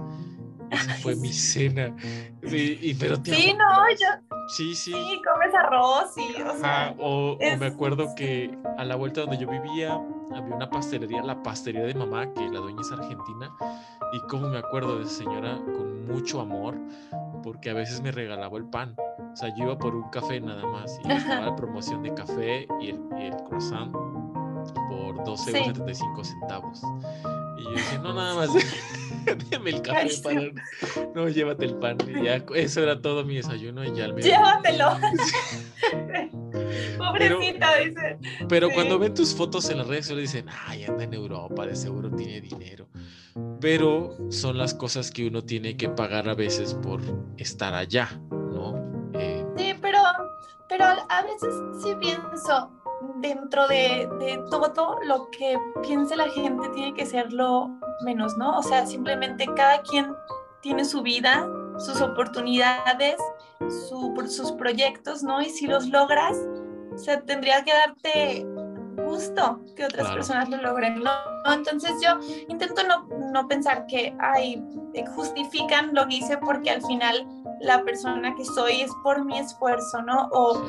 Esa 0.71 0.95
fue 0.95 1.15
mi 1.17 1.33
cena. 1.33 1.95
Y, 2.43 2.91
y- 2.91 2.95
pero 2.99 3.21
te 3.23 3.33
Sí, 3.35 3.55
no, 3.57 3.89
yo 3.91 4.07
Sí, 4.49 4.75
sí. 4.75 4.93
sí 4.93 5.23
comes 5.25 5.53
arroz 5.55 6.13
y, 6.17 6.41
o 6.43 6.57
sea, 6.57 6.95
o, 6.99 7.33
o 7.33 7.39
es- 7.41 7.59
me 7.59 7.67
acuerdo 7.67 8.15
que 8.17 8.57
a 8.79 8.85
la 8.85 8.95
vuelta 8.97 9.23
donde 9.23 9.39
yo 9.39 9.49
vivía 9.49 9.95
había 10.35 10.55
una 10.55 10.69
pastelería, 10.71 11.23
la 11.23 11.43
pastelería 11.43 11.87
de 11.87 11.95
mamá, 11.95 12.33
que 12.33 12.49
la 12.49 12.61
dueña 12.61 12.81
es 12.81 12.93
argentina, 12.93 13.51
y 14.13 14.21
como 14.29 14.49
me 14.49 14.59
acuerdo 14.59 14.99
de 14.99 15.05
esa 15.05 15.15
señora 15.19 15.57
con 15.65 16.07
mucho 16.07 16.41
amor, 16.41 16.77
porque 17.43 17.71
a 17.71 17.75
veces 17.75 18.01
me 18.03 18.11
regalaba 18.13 18.57
el 18.59 18.65
pan. 18.67 18.95
O 19.33 19.37
sea, 19.37 19.49
yo 19.57 19.65
iba 19.65 19.79
por 19.79 19.95
un 19.95 20.09
café 20.11 20.41
nada 20.41 20.65
más 20.67 20.99
y 21.05 21.11
estaba 21.13 21.47
la 21.47 21.57
promoción 21.57 22.03
de 22.03 22.15
café 22.15 22.67
y 22.81 22.89
el, 22.91 23.01
y 23.19 23.23
el 23.27 23.37
croissant 23.49 23.93
por 25.17 25.25
12 25.27 25.51
Sí. 25.53 25.57
euros 25.59 25.67
75 25.79 26.25
centavos. 26.25 26.81
Y 27.59 27.63
yo 27.65 27.71
dije, 27.71 27.99
no, 27.99 28.15
nada 28.15 28.35
más, 28.35 28.51
déme 29.51 29.71
el 29.71 29.83
café 29.83 30.09
para... 30.23 30.41
No, 31.15 31.29
llévate 31.29 31.65
el 31.65 31.75
pan. 31.77 31.97
Y 32.07 32.25
ya, 32.25 32.45
eso 32.55 32.83
era 32.83 33.01
todo 33.01 33.25
mi 33.25 33.37
desayuno 33.37 33.85
y 33.85 33.95
ya 33.95 34.05
al 34.07 34.17
llévatelo. 34.17 34.97
Pobrecita, 36.99 37.77
dice. 37.77 38.19
Pero 38.49 38.69
Sí. 38.69 38.75
cuando 38.75 38.99
ven 38.99 39.15
tus 39.15 39.35
fotos 39.35 39.69
en 39.71 39.79
las 39.79 39.87
redes 39.87 40.07
sociales 40.07 40.33
dicen, 40.33 40.47
ay, 40.67 40.85
anda 40.85 41.05
en 41.05 41.15
Europa, 41.15 41.67
de 41.67 41.77
seguro 41.77 42.11
tiene 42.11 42.41
dinero. 42.41 42.89
Pero 43.61 44.17
son 44.31 44.59
las 44.59 44.75
cosas 44.75 45.11
que 45.11 45.27
uno 45.27 45.43
tiene 45.43 45.77
que 45.77 45.89
pagar 45.89 46.29
a 46.29 46.35
veces 46.35 46.75
por 46.75 47.01
estar 47.37 47.75
allá, 47.75 48.09
¿no? 48.31 48.75
Eh, 49.15 49.45
Sí, 49.57 49.75
pero, 49.81 49.99
pero 50.69 50.85
a 50.85 51.23
veces 51.23 51.55
sí 51.83 51.95
pienso, 52.01 52.71
dentro 53.17 53.67
de, 53.69 54.09
de 54.19 54.43
todo 54.51 54.99
lo 55.05 55.31
que 55.31 55.57
piense 55.83 56.17
la 56.17 56.29
gente 56.29 56.69
tiene 56.71 56.95
que 56.95 57.07
ser 57.07 57.33
lo 57.33 57.71
menos, 58.05 58.37
¿no? 58.37 58.59
O 58.59 58.63
sea, 58.63 58.87
simplemente 58.87 59.47
cada 59.57 59.81
quien 59.83 60.15
tiene 60.61 60.85
su 60.85 61.03
vida, 61.03 61.49
sus 61.79 62.01
oportunidades, 62.01 63.17
su- 63.89 64.15
sus 64.29 64.53
proyectos, 64.53 65.23
¿no? 65.23 65.41
Y 65.41 65.47
si 65.51 65.67
los 65.67 65.89
logras, 65.89 66.37
o 66.95 66.99
sea, 66.99 67.21
tendría 67.23 67.63
que 67.65 67.73
darte 67.73 68.47
gusto 69.07 69.61
que 69.77 69.85
otras 69.85 70.03
Claro. 70.07 70.15
personas 70.15 70.49
lo 70.49 70.57
logren, 70.59 71.03
¿no? 71.03 71.11
Entonces 71.53 71.93
yo 72.03 72.19
intento 72.49 72.83
no, 72.83 73.07
no 73.33 73.47
pensar 73.47 73.87
que, 73.87 74.17
ay, 74.19 74.63
eh, 74.95 75.05
justifican 75.15 75.95
lo 75.95 76.07
que 76.09 76.17
hice 76.17 76.39
porque 76.39 76.71
al 76.71 76.83
final 76.85 77.27
la 77.61 77.83
persona 77.85 78.35
que 78.35 78.45
soy 78.45 78.81
es 78.81 78.91
por 79.05 79.25
mi 79.25 79.39
esfuerzo, 79.39 80.03
¿no? 80.03 80.29
O, 80.33 80.61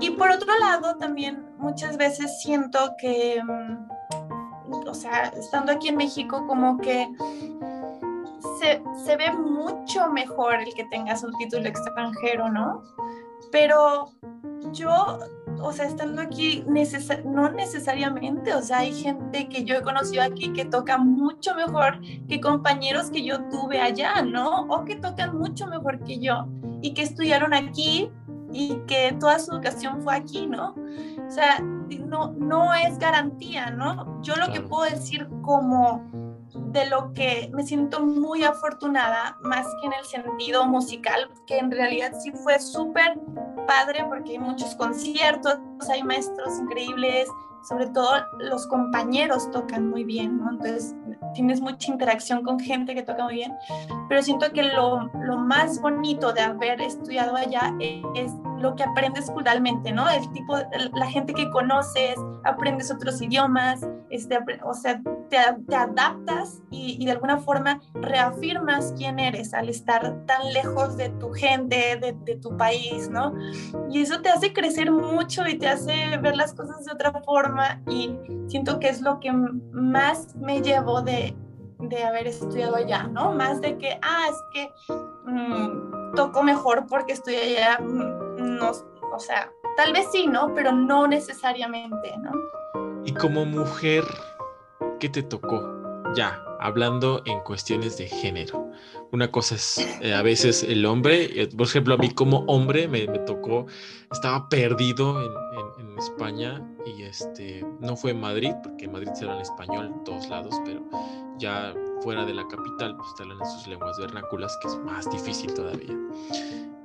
y 0.00 0.10
por 0.10 0.30
otro 0.30 0.48
lado, 0.58 0.96
también 0.96 1.45
muchas 1.58 1.96
veces 1.96 2.40
siento 2.40 2.94
que, 2.98 3.42
mm, 3.42 4.88
o 4.88 4.94
sea, 4.94 5.24
estando 5.36 5.72
aquí 5.72 5.88
en 5.88 5.96
México, 5.96 6.44
como 6.46 6.78
que 6.78 7.08
se, 8.60 8.82
se 9.04 9.16
ve 9.16 9.32
mucho 9.32 10.08
mejor 10.10 10.54
el 10.56 10.74
que 10.74 10.84
tengas 10.84 11.22
un 11.24 11.32
título 11.38 11.68
extranjero, 11.68 12.48
¿no? 12.50 12.82
Pero 13.52 14.10
yo, 14.72 15.18
o 15.62 15.72
sea, 15.72 15.86
estando 15.86 16.20
aquí, 16.22 16.64
necesa- 16.66 17.22
no 17.24 17.50
necesariamente, 17.50 18.54
o 18.54 18.62
sea, 18.62 18.78
hay 18.78 18.92
gente 18.92 19.48
que 19.48 19.64
yo 19.64 19.76
he 19.76 19.82
conocido 19.82 20.22
aquí 20.22 20.52
que 20.52 20.64
toca 20.64 20.98
mucho 20.98 21.54
mejor 21.54 22.00
que 22.28 22.40
compañeros 22.40 23.10
que 23.10 23.24
yo 23.24 23.42
tuve 23.48 23.80
allá, 23.80 24.22
¿no? 24.22 24.62
O 24.68 24.84
que 24.84 24.96
tocan 24.96 25.36
mucho 25.36 25.66
mejor 25.66 26.02
que 26.04 26.18
yo 26.18 26.46
y 26.82 26.92
que 26.94 27.02
estudiaron 27.02 27.54
aquí 27.54 28.10
y 28.56 28.80
que 28.86 29.14
toda 29.20 29.38
su 29.38 29.52
educación 29.52 30.00
fue 30.02 30.16
aquí, 30.16 30.46
¿no? 30.46 30.74
O 31.26 31.30
sea, 31.30 31.60
no, 31.60 32.32
no 32.32 32.72
es 32.72 32.98
garantía, 32.98 33.70
¿no? 33.70 34.22
Yo 34.22 34.34
lo 34.36 34.50
que 34.50 34.62
puedo 34.62 34.90
decir 34.90 35.28
como 35.42 36.02
de 36.72 36.86
lo 36.86 37.12
que 37.12 37.50
me 37.52 37.64
siento 37.64 38.00
muy 38.04 38.44
afortunada, 38.44 39.36
más 39.42 39.66
que 39.80 39.88
en 39.88 39.92
el 39.92 40.04
sentido 40.06 40.64
musical, 40.66 41.30
que 41.46 41.58
en 41.58 41.70
realidad 41.70 42.12
sí 42.18 42.32
fue 42.32 42.58
súper 42.58 43.18
padre 43.66 44.04
porque 44.08 44.32
hay 44.32 44.38
muchos 44.38 44.74
conciertos, 44.76 45.58
hay 45.90 46.02
maestros 46.02 46.58
increíbles, 46.58 47.28
sobre 47.68 47.88
todo 47.88 48.10
los 48.38 48.66
compañeros 48.68 49.50
tocan 49.50 49.90
muy 49.90 50.04
bien, 50.04 50.38
¿no? 50.38 50.50
Entonces 50.52 50.94
tienes 51.34 51.60
mucha 51.60 51.90
interacción 51.90 52.42
con 52.44 52.60
gente 52.60 52.94
que 52.94 53.02
toca 53.02 53.24
muy 53.24 53.34
bien, 53.34 53.54
pero 54.08 54.22
siento 54.22 54.50
que 54.52 54.62
lo, 54.62 55.10
lo 55.20 55.38
más 55.38 55.80
bonito 55.80 56.32
de 56.32 56.42
haber 56.42 56.80
estudiado 56.80 57.36
allá 57.36 57.74
es, 57.80 58.02
es 58.14 58.32
lo 58.58 58.74
que 58.74 58.84
aprendes 58.84 59.30
culturalmente, 59.30 59.92
¿no? 59.92 60.08
El 60.08 60.30
tipo, 60.32 60.56
la 60.94 61.06
gente 61.06 61.34
que 61.34 61.50
conoces, 61.50 62.16
aprendes 62.44 62.90
otros 62.90 63.20
idiomas, 63.20 63.86
este, 64.10 64.38
o 64.64 64.74
sea, 64.74 65.00
te, 65.28 65.38
te 65.68 65.76
adaptas 65.76 66.62
y, 66.70 67.04
de 67.04 67.12
alguna 67.12 67.38
forma 67.38 67.80
reafirmas 67.94 68.94
quién 68.96 69.18
eres 69.18 69.54
al 69.54 69.68
estar 69.68 70.24
tan 70.26 70.52
lejos 70.52 70.96
de 70.96 71.10
tu 71.10 71.32
gente, 71.32 71.98
de, 72.00 72.36
tu 72.36 72.56
país, 72.56 73.08
¿no? 73.08 73.34
Y 73.90 74.02
eso 74.02 74.20
te 74.20 74.28
hace 74.28 74.52
crecer 74.52 74.90
mucho 74.90 75.46
y 75.46 75.58
te 75.58 75.68
hace 75.68 76.16
ver 76.18 76.36
las 76.36 76.54
cosas 76.54 76.84
de 76.84 76.92
otra 76.92 77.12
forma 77.22 77.80
y 77.88 78.14
siento 78.48 78.78
que 78.78 78.88
es 78.88 79.00
lo 79.00 79.20
que 79.20 79.32
más 79.32 80.34
me 80.36 80.60
llevo 80.60 81.02
de, 81.02 81.34
de 81.78 82.04
haber 82.04 82.26
estudiado 82.26 82.76
allá, 82.76 83.04
¿no? 83.04 83.32
Más 83.32 83.60
de 83.60 83.78
que, 83.78 83.98
ah, 84.02 84.26
es 84.28 84.36
que 84.52 84.70
mm, 85.26 86.14
toco 86.14 86.42
mejor 86.42 86.86
porque 86.88 87.12
estoy 87.12 87.36
allá, 87.36 87.78
mm, 87.80 88.25
no, 88.46 88.70
o 89.12 89.18
sea, 89.18 89.52
tal 89.76 89.92
vez 89.92 90.06
sí, 90.10 90.26
¿no? 90.26 90.54
Pero 90.54 90.72
no 90.72 91.06
necesariamente, 91.06 92.14
¿no? 92.18 92.30
y 93.06 93.14
como 93.14 93.46
mujer, 93.46 94.04
¿qué 94.98 95.08
te 95.08 95.22
tocó? 95.22 95.62
Ya, 96.16 96.42
hablando 96.58 97.22
en 97.24 97.40
cuestiones 97.40 97.96
de 97.98 98.08
género. 98.08 98.70
Una 99.12 99.30
cosa 99.30 99.54
es 99.54 99.78
eh, 100.00 100.12
a 100.12 100.22
veces 100.22 100.64
el 100.64 100.84
hombre, 100.84 101.42
eh, 101.42 101.48
por 101.56 101.68
ejemplo, 101.68 101.94
a 101.94 101.98
mí 101.98 102.10
como 102.10 102.38
hombre 102.48 102.88
me, 102.88 103.06
tocó, 103.20 103.66
estaba 104.10 104.48
perdido 104.48 105.22
en, 105.22 105.46
España 105.96 106.62
y 106.84 107.04
este, 107.04 107.64
no 107.80 107.96
fue 107.96 108.10
en 108.10 108.20
Madrid, 108.20 108.52
porque 108.62 108.84
en 108.84 108.92
Madrid 108.92 109.08
se 109.14 109.24
habla 109.24 109.36
en 109.36 109.40
español 109.40 109.86
en 109.86 110.04
todos 110.04 110.28
lados, 110.28 110.54
pero 110.66 110.82
ya 111.38 111.72
fuera 112.02 112.26
de 112.26 112.34
la 112.34 112.46
capital, 112.48 112.94
pues 112.98 113.08
hablan 113.18 113.38
en 113.40 113.46
sus 113.46 113.66
lenguas 113.66 113.96
vernáculas, 113.98 114.54
que 114.60 114.68
es 114.68 114.76
más 114.80 115.10
difícil 115.10 115.54
todavía. 115.54 115.96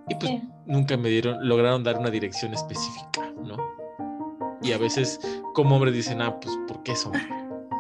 Y 0.10 0.16
pues 0.16 0.32
Sí. 0.32 0.42
nunca 0.66 0.98
me 0.98 1.10
dieron, 1.10 1.48
lograron 1.48 1.84
dar 1.84 1.98
una 1.98 2.10
dirección 2.10 2.54
específica, 2.54 3.32
¿no? 3.44 3.58
Y 4.62 4.74
a 4.74 4.78
veces 4.78 5.20
como 5.54 5.76
hombre 5.76 5.92
dicen, 5.92 6.22
ah, 6.22 6.40
pues, 6.40 6.56
¿por 6.68 6.84
qué 6.84 6.92
es 6.92 7.06
hombre? 7.06 7.22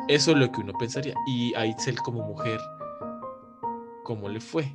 Eso 0.08 0.32
es 0.32 0.38
lo 0.38 0.52
que 0.52 0.62
uno 0.62 0.74
pensaría. 0.80 1.14
Y 1.28 1.54
a 1.56 1.66
Itzel 1.66 1.96
como 1.98 2.24
mujer, 2.24 2.60
¿cómo 4.04 4.28
le 4.30 4.40
fue? 4.40 4.74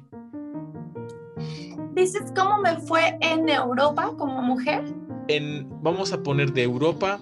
¿Dices 1.94 2.32
cómo 2.36 2.58
me 2.58 2.76
fue 2.76 3.16
en 3.20 3.48
Europa 3.48 4.12
como 4.18 4.40
mujer? 4.42 4.84
En, 5.28 5.68
vamos 5.82 6.12
a 6.12 6.22
poner 6.22 6.52
de 6.52 6.62
Europa 6.62 7.18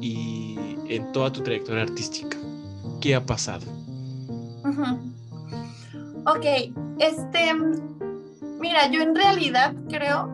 y 0.00 0.56
en 0.88 1.10
toda 1.12 1.32
tu 1.32 1.42
trayectoria 1.42 1.82
artística. 1.82 2.36
¿Qué 3.00 3.14
ha 3.14 3.24
pasado? 3.24 3.66
Ok, 6.26 6.44
este, 6.98 7.52
mira, 8.62 8.86
yo 8.86 9.02
en 9.02 9.14
realidad 9.14 9.74
creo 9.88 10.30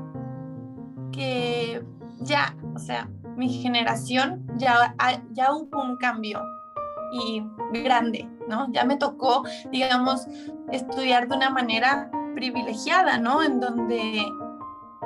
que 1.13 1.83
ya, 2.21 2.55
o 2.75 2.79
sea, 2.79 3.09
mi 3.37 3.49
generación 3.49 4.47
ya, 4.57 4.95
ya 5.33 5.53
hubo 5.55 5.83
un 5.83 5.97
cambio 5.97 6.43
y 7.11 7.43
grande, 7.83 8.29
¿no? 8.47 8.71
Ya 8.71 8.85
me 8.85 8.97
tocó, 8.97 9.45
digamos, 9.73 10.27
estudiar 10.71 11.27
de 11.27 11.37
una 11.37 11.49
manera 11.49 12.11
privilegiada, 12.35 13.19
¿no? 13.19 13.43
En 13.43 13.61
donde, 13.61 14.23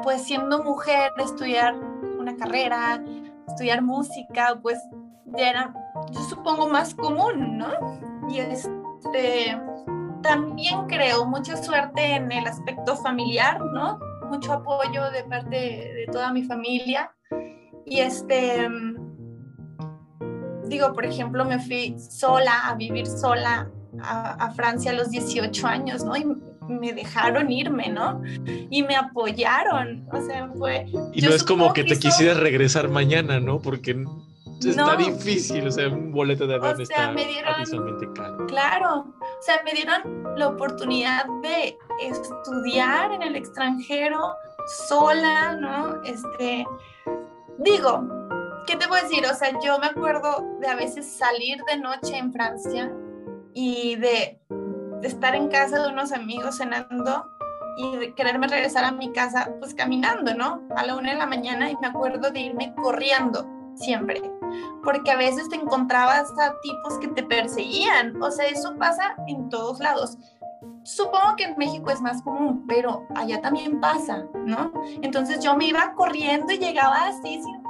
pues 0.03 0.25
siendo 0.25 0.65
mujer, 0.65 1.13
estudiar 1.19 1.77
una 2.19 2.37
carrera, 2.37 3.05
estudiar 3.47 3.83
música, 3.83 4.59
pues 4.61 4.81
ya 5.27 5.49
era, 5.49 5.75
yo 6.11 6.21
supongo, 6.23 6.69
más 6.69 6.93
común, 6.97 7.57
¿no? 7.57 7.69
Y 8.29 8.39
este, 8.41 9.61
también 10.23 10.87
creo 10.87 11.27
mucha 11.27 11.63
suerte 11.63 12.15
en 12.15 12.31
el 12.33 12.47
aspecto 12.47 12.97
familiar, 12.97 13.61
¿no? 13.61 13.99
Mucho 14.29 14.53
apoyo 14.53 15.11
de 15.11 15.25
parte 15.25 15.57
de 15.57 16.07
toda 16.11 16.33
mi 16.33 16.45
familia. 16.45 17.15
Y 17.85 18.01
este, 18.01 18.69
digo, 20.67 20.93
por 20.93 21.05
ejemplo, 21.05 21.45
me 21.45 21.59
fui 21.59 21.97
sola 21.99 22.69
a 22.69 22.75
vivir 22.75 23.07
sola 23.07 23.71
a, 24.01 24.51
Francia 24.53 24.91
a 24.91 24.95
los 24.95 25.11
18 25.11 25.67
años, 25.67 26.05
¿no? 26.05 26.17
Y 26.17 26.25
me 26.69 26.93
dejaron 26.93 27.51
irme, 27.51 27.89
¿no? 27.91 28.23
Y 28.71 28.83
me 28.83 28.97
apoyaron, 28.97 30.09
o 30.11 30.21
sea, 30.23 30.49
fue... 30.57 30.87
Y 31.13 31.21
no 31.21 31.31
es 31.31 31.45
como 31.45 31.73
que, 31.73 31.85
te 31.85 31.99
quisieras 31.99 32.39
regresar 32.39 32.89
mañana, 32.89 33.41
¿no? 33.41 33.61
Porque 33.61 34.05
está 34.71 34.97
difícil, 34.97 35.67
o 35.67 35.71
sea, 35.71 35.89
un 35.89 36.13
boleto 36.13 36.47
de 36.47 36.55
avión 36.55 36.81
está 36.81 37.13
me 37.13 37.27
caro. 38.15 38.47
Claro, 38.47 38.99
o 38.99 39.43
sea, 39.43 39.61
me 39.65 39.73
dieron 39.73 40.35
la 40.37 40.49
oportunidad 40.49 41.27
de 41.43 41.77
estudiar 42.01 43.13
en 43.13 43.23
el 43.23 43.37
extranjero 43.37 44.35
sola, 44.89 45.57
¿no? 45.57 46.03
Este, 46.05 46.65
digo, 47.59 48.05
¿qué 48.67 48.77
te 48.77 48.89
puedo 48.89 49.03
decir? 49.03 49.25
O 49.27 49.35
sea, 49.35 49.51
yo 49.65 49.79
me 49.79 49.87
acuerdo 49.87 50.57
de 50.61 50.69
a 50.69 50.75
veces 50.75 51.07
salir 51.07 51.63
de 51.65 51.79
noche 51.79 52.17
en 52.17 52.33
Francia 52.33 52.93
y 53.55 53.97
de, 53.97 54.39
estar 55.03 55.35
en 55.35 55.49
casa 55.49 55.83
de 55.83 55.93
unos 55.93 56.13
amigos 56.13 56.59
cenando 56.59 57.27
y 57.77 57.97
de 57.97 58.15
quererme 58.15 58.47
regresar 58.47 58.85
a 58.85 58.93
mi 58.93 59.13
casa 59.13 59.53
pues 59.59 59.75
caminando, 59.75 60.35
¿no? 60.35 60.63
A 60.77 60.87
la 60.87 60.95
una 60.95 61.13
de 61.13 61.19
la 61.19 61.27
mañana 61.27 61.71
y 61.71 61.77
me 61.79 61.89
acuerdo 61.89 62.31
de 62.31 62.41
irme 62.41 62.73
corriendo 62.81 63.47
siempre, 63.75 64.23
porque 64.83 65.11
a 65.11 65.17
veces 65.17 65.49
te 65.49 65.57
encontrabas 65.57 66.31
a 66.39 66.55
tipos 66.61 66.99
que 66.99 67.09
te 67.09 67.23
perseguían, 67.23 68.21
o 68.23 68.31
sea, 68.31 68.47
eso 68.47 68.77
pasa 68.77 69.17
en 69.27 69.49
todos 69.49 69.81
lados. 69.81 70.19
Supongo 70.85 71.37
que 71.37 71.45
en 71.45 71.57
México 71.59 71.91
es 71.91 72.01
más 72.01 72.23
común, 72.23 72.65
pero 72.67 73.07
allá 73.15 73.41
también 73.41 73.81
pasa, 73.81 74.25
¿no? 74.47 74.73
Entonces 75.03 75.41
yo 75.41 75.57
me 75.57 75.67
iba 75.67 75.95
corriendo 75.95 76.53
y 76.53 76.59
llegaba 76.59 77.07
así 77.07 77.41
sin, 77.41 77.63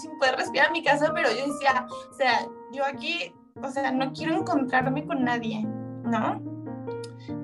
sin 0.00 0.18
poder 0.18 0.36
respirar 0.36 0.68
a 0.68 0.72
mi 0.72 0.82
casa, 0.82 1.10
pero 1.14 1.28
yo 1.30 1.52
decía, 1.52 1.86
o 2.10 2.14
sea, 2.14 2.46
yo 2.72 2.84
aquí, 2.84 3.32
o 3.62 3.68
sea, 3.68 3.90
no 3.92 4.12
quiero 4.12 4.34
encontrarme 4.34 5.06
con 5.06 5.24
nadie, 5.24 5.66
¿no? 6.04 6.42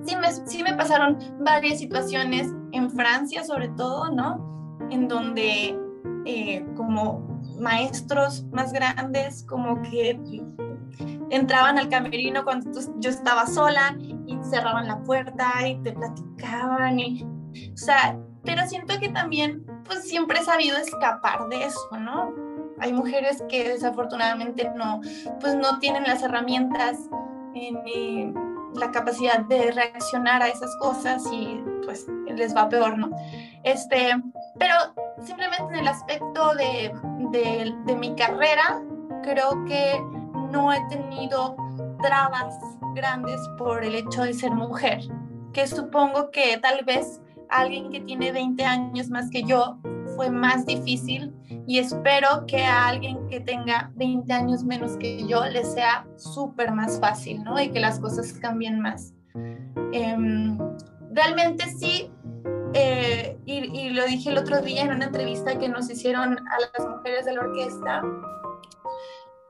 Sí 0.05 0.17
me, 0.17 0.33
sí 0.33 0.63
me 0.63 0.75
pasaron 0.75 1.19
varias 1.41 1.79
situaciones 1.79 2.53
en 2.73 2.91
Francia, 2.91 3.45
sobre 3.45 3.69
todo, 3.71 4.11
¿no? 4.11 4.79
En 4.91 5.09
donde 5.09 5.79
eh, 6.27 6.67
como 6.77 7.36
maestros 7.59 8.45
más 8.53 8.73
grandes, 8.73 9.45
como 9.45 9.81
que 9.83 10.19
entraban 11.31 11.79
al 11.79 11.89
camerino 11.89 12.45
cuando 12.45 12.71
yo 12.99 13.11
estaba 13.11 13.47
sola 13.47 13.97
y 13.99 14.39
cerraban 14.43 14.87
la 14.87 15.03
puerta 15.03 15.67
y 15.67 15.77
te 15.83 15.93
platicaban 15.93 16.99
y, 16.99 17.25
o 17.73 17.77
sea, 17.77 18.19
pero 18.45 18.67
siento 18.67 18.99
que 19.01 19.09
también, 19.09 19.65
pues 19.85 20.09
siempre 20.09 20.39
he 20.39 20.45
sabido 20.45 20.77
escapar 20.79 21.49
de 21.49 21.65
eso, 21.65 21.99
¿no? 21.99 22.33
Hay 22.79 22.93
mujeres 22.93 23.43
que 23.49 23.71
desafortunadamente 23.71 24.71
no, 24.77 25.01
pues 25.41 25.55
no 25.55 25.79
tienen 25.79 26.05
las 26.05 26.23
herramientas 26.23 26.99
ni 27.55 28.33
la 28.75 28.91
capacidad 28.91 29.41
de 29.41 29.73
reaccionar 29.73 30.43
a 30.43 30.49
esas 30.49 30.77
cosas 30.77 31.25
y 31.33 31.61
pues 31.85 32.07
les 32.35 32.55
va 32.55 32.69
peor, 32.69 32.99
¿no? 32.99 33.11
Este, 33.63 34.15
pero 34.59 34.75
simplemente 35.23 35.75
en 35.75 35.81
el 35.81 35.89
aspecto 35.89 36.55
de, 36.55 36.93
de, 37.87 37.97
mi 37.97 38.15
carrera, 38.15 38.83
creo 39.23 39.65
que 39.67 40.01
no 40.51 40.73
he 40.73 40.81
tenido 40.89 41.57
trabas 42.03 42.55
grandes 42.95 43.41
por 43.59 43.85
el 43.85 43.95
hecho 43.95 44.23
de 44.23 44.35
ser 44.35 44.53
mujer, 44.53 45.01
que 45.53 45.67
supongo 45.67 46.31
que 46.31 46.59
tal 46.59 46.85
vez 46.85 47.21
alguien 47.49 47.91
que 47.91 48.01
tiene 48.01 48.33
20 48.33 48.65
años 48.65 49.09
más 49.11 49.31
que 49.31 49.43
yo 49.43 49.79
fue 50.17 50.31
más 50.31 50.67
difícil 50.67 51.35
y 51.67 51.79
espero 51.79 52.47
que 52.47 52.65
a 52.65 52.89
alguien 52.89 53.29
que 53.29 53.41
tenga 53.41 53.93
20 53.97 54.33
años 54.33 54.65
menos 54.65 54.97
que 54.97 55.27
yo 55.27 55.45
le 55.45 55.65
sea 55.65 56.07
súper 56.17 56.73
más 56.73 56.99
fácil, 57.01 57.45
¿no? 57.45 57.61
Y 57.61 57.71
que 57.71 57.81
las 57.81 58.01
cosas 58.01 58.33
cambien 58.35 58.81
más. 58.81 59.13
Em, 59.93 60.59
realmente 61.13 61.65
sí, 61.69 62.11
eh, 62.75 63.39
y, 63.45 63.81
y, 63.81 63.91
lo 63.91 64.05
dije 64.05 64.31
el 64.31 64.39
otro 64.39 64.61
día 64.61 64.83
en 64.83 64.93
una 64.93 65.07
entrevista 65.07 65.59
que 65.59 65.69
nos 65.69 65.91
hicieron 65.91 66.39
a 66.39 66.59
las 66.61 66.89
mujeres 66.89 67.25
de 67.25 67.35
la 67.35 67.41
orquesta, 67.41 68.03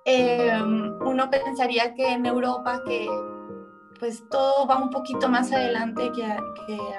Em, 0.08 0.96
uno 1.04 1.28
pensaría 1.28 1.92
que 1.94 2.12
en 2.12 2.26
Europa, 2.26 2.80
que 2.86 3.08
pues 3.98 4.22
todo 4.30 4.64
va 4.68 4.78
un 4.78 4.90
poquito 4.90 5.28
más 5.28 5.50
adelante 5.50 6.12
que, 6.14 6.24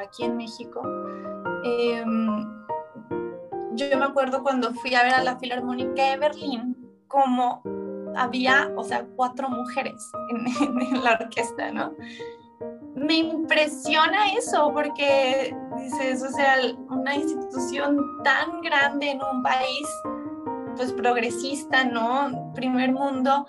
aquí 0.04 0.26
en 0.26 0.36
México. 0.36 0.82
Em, 1.64 2.46
yo 3.76 3.98
me 3.98 4.04
acuerdo 4.04 4.44
cuando 4.44 4.74
fui 4.74 4.94
a 4.94 5.04
ver 5.04 5.14
a 5.14 5.24
la 5.24 5.40
Filarmónica 5.40 6.04
de 6.04 6.18
Berlín, 6.18 6.76
como 7.08 7.64
había, 8.18 8.74
o 8.76 8.84
sea, 8.84 9.06
cuatro 9.16 9.48
mujeres 9.50 10.12
en, 10.30 10.46
en 10.82 11.02
la 11.02 11.14
orquesta, 11.14 11.72
¿no? 11.72 11.94
me 12.98 13.14
impresiona 13.14 14.34
eso 14.34 14.72
porque 14.74 15.56
dices, 15.78 16.24
o 16.24 16.30
sea, 16.30 16.56
una 16.90 17.16
institución 17.16 17.98
tan 18.24 18.62
grande 18.62 19.12
en 19.12 19.20
un 19.22 19.44
país 19.44 19.88
pues 20.76 20.94
progresista, 20.94 21.84
¿no? 21.84 22.52
Primer 22.54 22.92
mundo, 22.92 23.48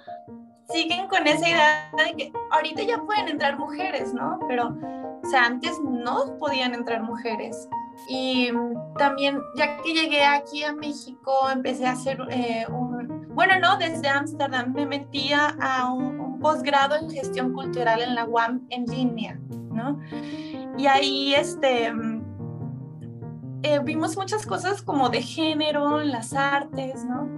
siguen 0.70 1.06
con 1.08 1.26
esa 1.26 1.48
idea 1.48 1.90
de 1.96 2.16
que 2.16 2.32
ahorita 2.50 2.82
ya 2.82 3.02
pueden 3.02 3.28
entrar 3.28 3.58
mujeres, 3.58 4.12
¿no? 4.14 4.38
Pero, 4.48 4.76
o 5.22 5.28
sea, 5.30 5.44
antes 5.44 5.78
no 5.80 6.36
podían 6.38 6.74
entrar 6.74 7.02
mujeres. 7.02 7.68
Y 8.08 8.50
también, 8.96 9.40
ya 9.56 9.76
que 9.82 9.92
llegué 9.92 10.24
aquí 10.24 10.64
a 10.64 10.72
México, 10.72 11.32
empecé 11.52 11.86
a 11.86 11.92
hacer 11.92 12.18
eh, 12.30 12.66
un, 12.70 13.26
bueno, 13.34 13.58
no, 13.60 13.76
desde 13.76 14.08
Ámsterdam 14.08 14.72
me 14.72 14.86
metía 14.86 15.56
a 15.60 15.92
un, 15.92 16.20
un 16.20 16.38
posgrado 16.38 16.96
en 16.96 17.10
gestión 17.10 17.52
cultural 17.52 18.02
en 18.02 18.14
la 18.14 18.24
UAM 18.24 18.66
en 18.70 18.86
línea, 18.86 19.38
¿no? 19.72 19.98
Y 20.76 20.86
ahí, 20.86 21.34
este, 21.34 21.92
eh, 23.62 23.80
vimos 23.82 24.16
muchas 24.16 24.46
cosas 24.46 24.82
como 24.82 25.08
de 25.08 25.22
género 25.22 26.00
las 26.00 26.32
artes, 26.32 27.04
¿no? 27.04 27.28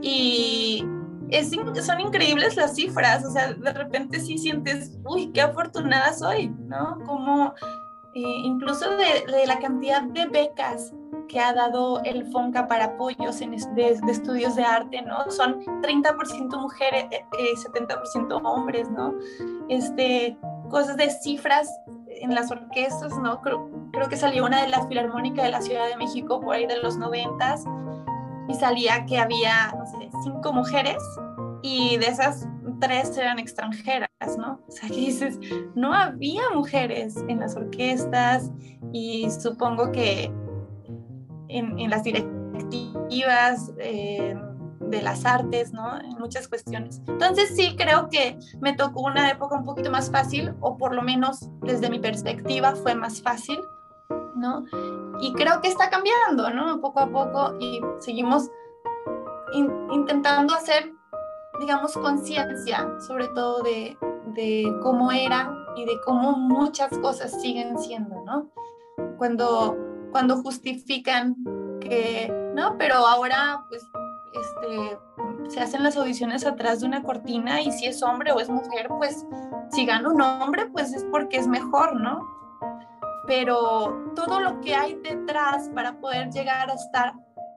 Y 0.00 0.84
es, 1.30 1.50
son 1.84 2.00
increíbles 2.00 2.56
las 2.56 2.74
cifras, 2.74 3.24
o 3.24 3.30
sea, 3.30 3.52
de 3.52 3.72
repente 3.72 4.20
sí 4.20 4.38
sientes, 4.38 4.96
uy, 5.04 5.30
qué 5.32 5.42
afortunada 5.42 6.12
soy, 6.12 6.48
¿no? 6.48 6.98
Como 7.04 7.54
eh, 8.14 8.22
incluso 8.44 8.86
de, 8.96 9.46
la 9.46 9.58
cantidad 9.58 10.02
de 10.02 10.26
becas 10.26 10.92
que 11.28 11.40
ha 11.40 11.52
dado 11.52 12.00
el 12.04 12.26
FONCA 12.32 12.66
para 12.66 12.84
apoyos 12.84 13.40
en, 13.42 13.50
de, 13.74 14.00
estudios 14.08 14.56
de 14.56 14.64
arte, 14.64 15.02
¿no? 15.02 15.30
Son 15.30 15.60
30% 15.82 16.60
mujeres, 16.60 17.06
eh, 17.12 17.54
70% 17.54 18.40
hombres, 18.44 18.90
¿no? 18.90 19.14
Este, 19.68 20.38
cosas 20.70 20.96
de 20.96 21.10
cifras 21.10 21.68
en 22.20 22.34
las 22.34 22.50
orquestas, 22.50 23.16
¿no? 23.18 23.40
Creo, 23.40 23.70
creo 23.92 24.08
que 24.08 24.16
salió 24.16 24.44
una 24.44 24.62
de 24.62 24.68
las 24.68 24.86
filarmónicas 24.88 25.44
de 25.44 25.50
la 25.50 25.62
Ciudad 25.62 25.88
de 25.88 25.96
México 25.96 26.40
por 26.40 26.54
ahí 26.54 26.66
de 26.66 26.78
los 26.78 26.96
noventas 26.96 27.64
y 28.48 28.54
salía 28.54 29.04
que 29.06 29.18
había, 29.18 29.74
no 29.78 29.86
sé, 29.86 30.10
cinco 30.22 30.52
mujeres 30.52 31.02
y 31.62 31.96
de 31.98 32.06
esas 32.06 32.48
tres 32.80 33.16
eran 33.16 33.38
extranjeras, 33.38 34.08
¿no? 34.38 34.60
O 34.68 34.70
sea, 34.70 34.88
que 34.88 34.96
dices, 34.96 35.38
no 35.74 35.92
había 35.92 36.42
mujeres 36.54 37.16
en 37.28 37.40
las 37.40 37.56
orquestas 37.56 38.50
y 38.92 39.30
supongo 39.30 39.92
que 39.92 40.32
en, 41.48 41.78
en 41.78 41.90
las 41.90 42.04
directivas, 42.04 43.72
eh, 43.78 44.36
de 44.88 45.02
las 45.02 45.24
artes, 45.24 45.72
¿no? 45.72 45.98
En 46.00 46.18
muchas 46.18 46.48
cuestiones. 46.48 47.00
Entonces 47.06 47.54
sí 47.54 47.76
creo 47.76 48.08
que 48.08 48.38
me 48.60 48.74
tocó 48.74 49.02
una 49.02 49.30
época 49.30 49.56
un 49.56 49.64
poquito 49.64 49.90
más 49.90 50.10
fácil, 50.10 50.54
o 50.60 50.76
por 50.76 50.94
lo 50.94 51.02
menos 51.02 51.48
desde 51.62 51.90
mi 51.90 51.98
perspectiva 51.98 52.74
fue 52.74 52.94
más 52.94 53.22
fácil. 53.22 53.58
¿no? 54.38 54.64
Y 55.20 55.32
creo 55.32 55.60
que 55.60 55.68
está 55.68 55.90
cambiando, 55.90 56.50
¿no? 56.50 56.80
Poco 56.80 57.00
a 57.00 57.08
poco 57.08 57.56
y 57.58 57.80
seguimos 57.98 58.50
intentando 59.52 60.54
hacer, 60.54 60.92
digamos, 61.60 61.94
conciencia, 61.94 62.86
sobre 63.06 63.28
todo 63.28 63.62
de, 63.62 63.96
de 64.34 64.72
cómo 64.82 65.10
era 65.10 65.52
y 65.76 65.84
de 65.84 66.00
cómo 66.04 66.32
muchas 66.32 66.96
cosas 66.98 67.40
siguen 67.40 67.78
siendo, 67.78 68.22
¿no? 68.24 68.50
Cuando, 69.16 69.76
cuando 70.12 70.36
justifican 70.42 71.36
que, 71.80 72.32
no, 72.54 72.76
pero 72.78 72.96
ahora, 72.96 73.64
pues, 73.68 73.82
este, 74.40 74.98
se 75.48 75.60
hacen 75.60 75.82
las 75.82 75.96
audiciones 75.96 76.46
atrás 76.46 76.80
de 76.80 76.86
una 76.86 77.02
cortina 77.02 77.60
y 77.60 77.72
si 77.72 77.86
es 77.86 78.02
hombre 78.02 78.32
o 78.32 78.40
es 78.40 78.48
mujer, 78.48 78.88
pues, 78.88 79.26
si 79.70 79.86
gana 79.86 80.08
un 80.08 80.20
hombre, 80.20 80.66
pues 80.66 80.92
es 80.94 81.04
porque 81.04 81.38
es 81.38 81.46
mejor, 81.46 82.00
¿no? 82.00 82.26
Pero 83.26 84.12
todo 84.14 84.40
lo 84.40 84.60
que 84.60 84.74
hay 84.74 84.94
detrás 85.02 85.70
para 85.74 85.98
poder 86.00 86.30
llegar 86.30 86.70
a 86.70 86.74
estar 86.74 87.14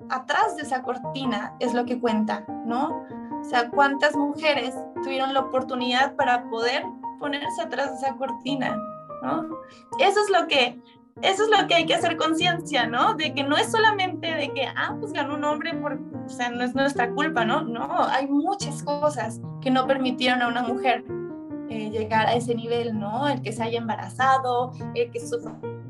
atrás 0.10 0.56
de 0.58 0.64
esa 0.64 0.82
cortina 0.82 1.56
es 1.60 1.74
lo 1.74 1.86
que 1.86 2.00
cuenta, 2.00 2.46
¿no? 2.66 3.06
O 3.40 3.44
sea, 3.44 3.70
cuántas 3.70 4.16
mujeres 4.16 4.76
tuvieron 5.04 5.34
la 5.34 5.42
oportunidad 5.42 6.16
para 6.16 6.50
poder 6.50 6.84
ponerse 7.20 7.62
atrás 7.62 7.92
de 7.92 8.08
esa 8.08 8.16
cortina, 8.16 8.76
¿no? 9.24 9.48
Eso 10.00 10.20
es 10.22 10.30
lo 10.30 10.48
que, 10.48 10.80
eso 11.22 11.44
es 11.44 11.62
lo 11.62 11.68
que 11.68 11.76
hay 11.76 11.86
que 11.86 11.94
hacer 11.94 12.18
conciencia, 12.18 12.88
¿no? 12.88 13.14
De 13.16 13.34
que 13.34 13.44
no 13.44 13.58
es 13.58 13.72
solamente 13.72 14.28
de 14.28 14.52
que, 14.54 14.66
ah, 14.66 14.96
pues 15.00 15.14
ganó 15.14 15.36
un 15.36 15.44
hombre 15.44 15.74
por, 15.76 16.00
o 16.26 16.30
sea, 16.30 16.50
no 16.50 16.64
es 16.64 16.74
nuestra 16.74 17.12
culpa, 17.12 17.46
¿no? 17.46 17.62
No, 17.64 18.06
hay 18.06 18.28
muchas 18.28 18.84
cosas 18.84 19.40
que 19.62 19.70
no 19.70 19.86
permitieron 19.88 20.42
a 20.42 20.48
una 20.48 20.64
mujer 20.64 21.04
eh, 21.70 21.90
llegar 21.90 22.28
a 22.28 22.34
ese 22.34 22.56
nivel, 22.56 23.00
¿no? 23.00 23.30
El 23.30 23.42
que 23.42 23.52
se 23.52 23.64
haya 23.64 23.78
embarazado, 23.78 24.74
el 24.96 25.12
que 25.12 25.20
su 25.20 25.40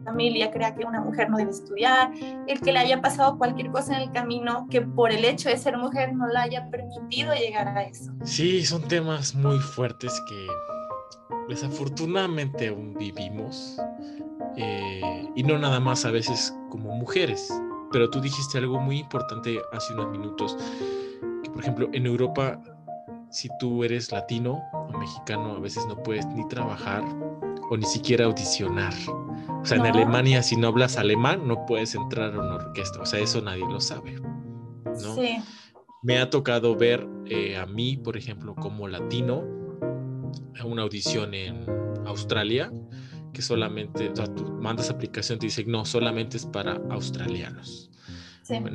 familia 0.04 0.52
crea 0.52 0.76
que 0.76 0.86
una 0.86 1.02
mujer 1.02 1.30
no 1.30 1.38
debe 1.38 1.52
estudiar, 1.52 2.12
el 2.48 2.60
que 2.60 2.72
le 2.72 2.80
haya 2.80 3.02
pasado 3.02 3.38
cualquier 3.38 3.72
cosa 3.72 3.96
en 3.96 4.02
el 4.02 4.12
camino 4.12 4.68
que 4.70 4.82
por 4.82 5.12
el 5.12 5.24
hecho 5.26 5.50
de 5.50 5.58
ser 5.58 5.78
mujer 5.78 6.14
no 6.14 6.28
la 6.28 6.44
haya 6.44 6.70
permitido 6.70 7.34
llegar 7.34 7.68
a 7.68 7.84
eso. 7.84 8.12
Sí, 8.24 8.66
son 8.66 8.88
temas 8.88 9.34
muy 9.34 9.60
fuertes 9.60 10.22
que 10.28 10.48
desafortunadamente 11.50 12.68
aún 12.68 12.94
vivimos 12.94 13.80
eh, 14.58 15.28
y 15.36 15.44
no 15.44 15.58
nada 15.58 15.80
más 15.80 16.06
a 16.06 16.12
veces 16.12 16.56
como 16.70 16.96
mujeres. 16.96 17.52
Pero 17.92 18.10
tú 18.10 18.22
dijiste 18.22 18.58
algo 18.58 18.80
muy 18.80 19.00
importante 19.00 19.60
hace 19.74 19.94
unos 19.94 20.10
minutos, 20.10 20.58
que 21.44 21.50
por 21.50 21.62
ejemplo 21.62 21.90
en 21.92 22.06
Europa, 22.06 22.60
si 23.30 23.50
tú 23.60 23.84
eres 23.84 24.12
latino 24.12 24.62
o 24.74 24.98
mexicano, 24.98 25.56
a 25.56 25.60
veces 25.60 25.86
no 25.88 26.02
puedes 26.02 26.26
ni 26.28 26.48
trabajar 26.48 27.04
o 27.70 27.78
ni 27.78 27.86
siquiera 27.86 28.26
audicionar. 28.26 28.94
O 29.62 29.66
sea, 29.66 29.78
en 29.78 29.86
Alemania, 29.86 30.42
si 30.42 30.56
no 30.56 30.68
hablas 30.68 30.98
alemán, 30.98 31.48
no 31.48 31.66
puedes 31.66 31.94
entrar 31.96 32.34
a 32.34 32.40
una 32.40 32.56
orquesta. 32.56 33.02
O 33.02 33.06
sea, 33.06 33.20
eso 33.20 33.42
nadie 33.42 33.66
lo 33.70 33.80
sabe. 33.80 34.14
¿no? 34.14 35.16
Sí. 35.16 35.38
Me 36.02 36.18
ha 36.18 36.30
tocado 36.30 36.76
ver 36.76 37.08
eh, 37.28 37.58
a 37.58 37.66
mí, 37.66 37.96
por 37.96 38.18
ejemplo, 38.18 38.56
como 38.56 38.88
latino, 38.88 39.44
una 40.66 40.82
audición 40.82 41.34
en 41.34 41.66
Australia, 42.06 42.72
que 43.34 43.42
solamente, 43.42 44.10
o 44.10 44.16
sea, 44.16 44.26
tú 44.34 44.44
mandas 44.62 44.90
aplicación, 44.90 45.40
te 45.40 45.48
dice, 45.48 45.64
no, 45.66 45.86
solamente 45.86 46.38
es 46.38 46.46
para 46.46 46.82
australianos. 46.90 47.90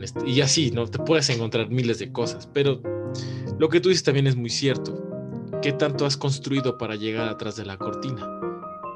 Este, 0.01 0.29
y 0.29 0.41
así, 0.41 0.71
¿no? 0.71 0.87
Te 0.87 0.99
puedes 0.99 1.29
encontrar 1.29 1.69
miles 1.69 1.99
de 1.99 2.11
cosas, 2.11 2.49
pero 2.53 2.81
lo 3.59 3.69
que 3.69 3.81
tú 3.81 3.89
dices 3.91 4.05
también 4.05 4.27
es 4.27 4.37
muy 4.37 4.51
cierto. 4.51 5.03
¿Qué 5.61 5.73
tanto 5.73 6.07
has 6.07 6.17
construido 6.17 6.79
para 6.79 6.97
llegar 6.97 7.29
atrás 7.29 7.57
de 7.57 7.65
la 7.65 7.77
cortina? 7.77 8.27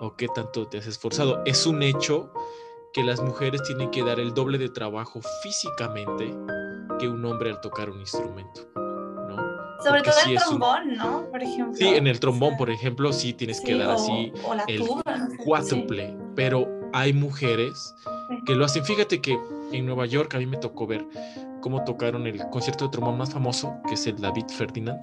¿O 0.01 0.15
qué 0.17 0.29
tanto 0.35 0.69
te 0.69 0.79
has 0.79 0.87
esforzado? 0.87 1.43
Es 1.45 1.67
un 1.67 1.83
hecho 1.83 2.33
que 2.93 3.03
las 3.03 3.21
mujeres 3.23 3.63
tienen 3.63 3.91
que 3.91 4.03
dar 4.03 4.19
el 4.19 4.33
doble 4.33 4.59
de 4.59 4.69
trabajo 4.69 5.21
físicamente 5.43 6.35
que 6.99 7.09
un 7.09 7.25
hombre 7.25 7.51
al 7.51 7.61
tocar 7.61 7.91
un 7.91 8.01
instrumento. 8.01 8.70
Sobre 9.83 10.03
todo 10.03 10.15
el 10.27 10.37
trombón, 10.37 10.97
¿no? 10.97 11.27
Por 11.31 11.43
ejemplo. 11.43 11.75
Sí, 11.75 11.89
en 11.89 12.07
el 12.07 12.21
trombón, 12.21 12.57
por 12.57 12.71
ejemplo, 12.71 13.13
sí 13.13 13.33
tienes 13.33 13.61
que 13.61 13.77
dar 13.77 13.91
así 13.91 14.33
el 14.67 14.83
cuádruple, 15.45 16.17
pero 16.35 16.69
hay 16.93 17.13
mujeres 17.13 17.95
que 18.47 18.55
lo 18.55 18.65
hacen. 18.65 18.85
Fíjate 18.85 19.21
que 19.21 19.39
en 19.73 19.87
Nueva 19.87 20.07
York 20.07 20.35
a 20.35 20.39
mí 20.39 20.47
me 20.47 20.57
tocó 20.57 20.87
ver 20.87 21.05
cómo 21.61 21.85
tocaron 21.85 22.27
el 22.27 22.39
concierto 22.51 22.87
de 22.87 22.91
trombón 22.91 23.19
más 23.19 23.33
famoso, 23.33 23.75
que 23.87 23.95
es 23.95 24.07
el 24.07 24.21
David 24.21 24.47
Ferdinand. 24.49 25.01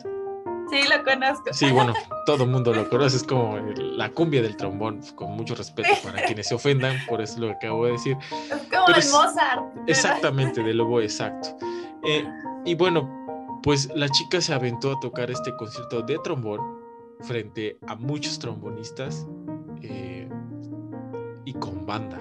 Sí, 0.70 0.82
lo 0.84 1.04
conozco. 1.04 1.54
Sí, 1.54 1.72
bueno, 1.72 1.94
todo 2.26 2.44
el 2.44 2.50
mundo 2.50 2.74
lo 2.74 2.90
conoce, 2.90 3.18
es 3.18 3.24
como 3.24 3.58
la 3.58 4.10
cumbia 4.10 4.42
del 4.42 4.58
trombón, 4.58 5.02
con 5.16 5.32
mucho 5.32 5.56
respeto 5.56 5.90
para 6.04 6.24
quienes 6.24 6.48
se 6.48 6.56
ofendan, 6.56 6.98
por 7.08 7.22
eso 7.22 7.40
lo 7.40 7.52
acabo 7.52 7.86
de 7.86 7.94
decir. 7.94 8.18
Es 8.52 8.62
como 8.70 8.88
el 8.88 9.10
Mozart. 9.10 9.64
Exactamente, 9.88 10.62
de 10.64 10.74
lobo 10.74 11.00
exacto. 11.00 11.58
Eh, 12.04 12.28
y 12.66 12.76
bueno, 12.76 13.27
pues 13.64 13.90
la 13.96 14.10
chica 14.10 14.42
se 14.42 14.54
aventó 14.54 14.92
a 14.92 15.00
tocar 15.00 15.32
este 15.32 15.56
concierto 15.56 16.02
de 16.02 16.18
trombón 16.24 16.60
frente 17.22 17.78
a 17.88 17.96
muchos 17.96 18.40
trombonistas 18.40 19.28
eh, 19.82 20.30
y 21.46 21.54
con 21.54 21.86
banda. 21.86 22.20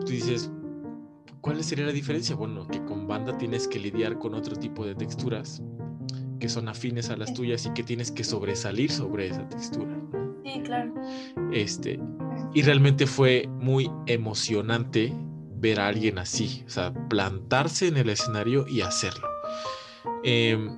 Tú 0.00 0.12
dices, 0.12 0.50
¿cuál 1.40 1.62
sería 1.62 1.86
la 1.86 1.92
diferencia? 1.92 2.36
Bueno, 2.36 2.66
que 2.66 2.84
con 2.84 3.06
banda 3.06 3.36
tienes 3.36 3.68
que 3.68 3.78
lidiar 3.78 4.18
con 4.18 4.34
otro 4.34 4.56
tipo 4.56 4.86
de 4.86 4.94
texturas 4.94 5.62
que 6.38 6.48
son 6.48 6.68
afines 6.68 7.10
a 7.10 7.16
las 7.16 7.32
tuyas 7.32 7.66
y 7.66 7.72
que 7.72 7.82
tienes 7.82 8.10
que 8.10 8.24
sobresalir 8.24 8.90
sobre 8.90 9.28
esa 9.28 9.48
textura. 9.48 9.98
Sí, 10.44 10.60
claro. 10.64 10.94
Este, 11.52 11.98
y 12.52 12.62
realmente 12.62 13.06
fue 13.06 13.48
muy 13.60 13.90
emocionante 14.06 15.12
ver 15.58 15.80
a 15.80 15.88
alguien 15.88 16.18
así, 16.18 16.62
o 16.66 16.70
sea, 16.70 16.92
plantarse 17.08 17.88
en 17.88 17.96
el 17.96 18.10
escenario 18.10 18.66
y 18.68 18.82
hacerlo. 18.82 19.35
Em, 20.22 20.76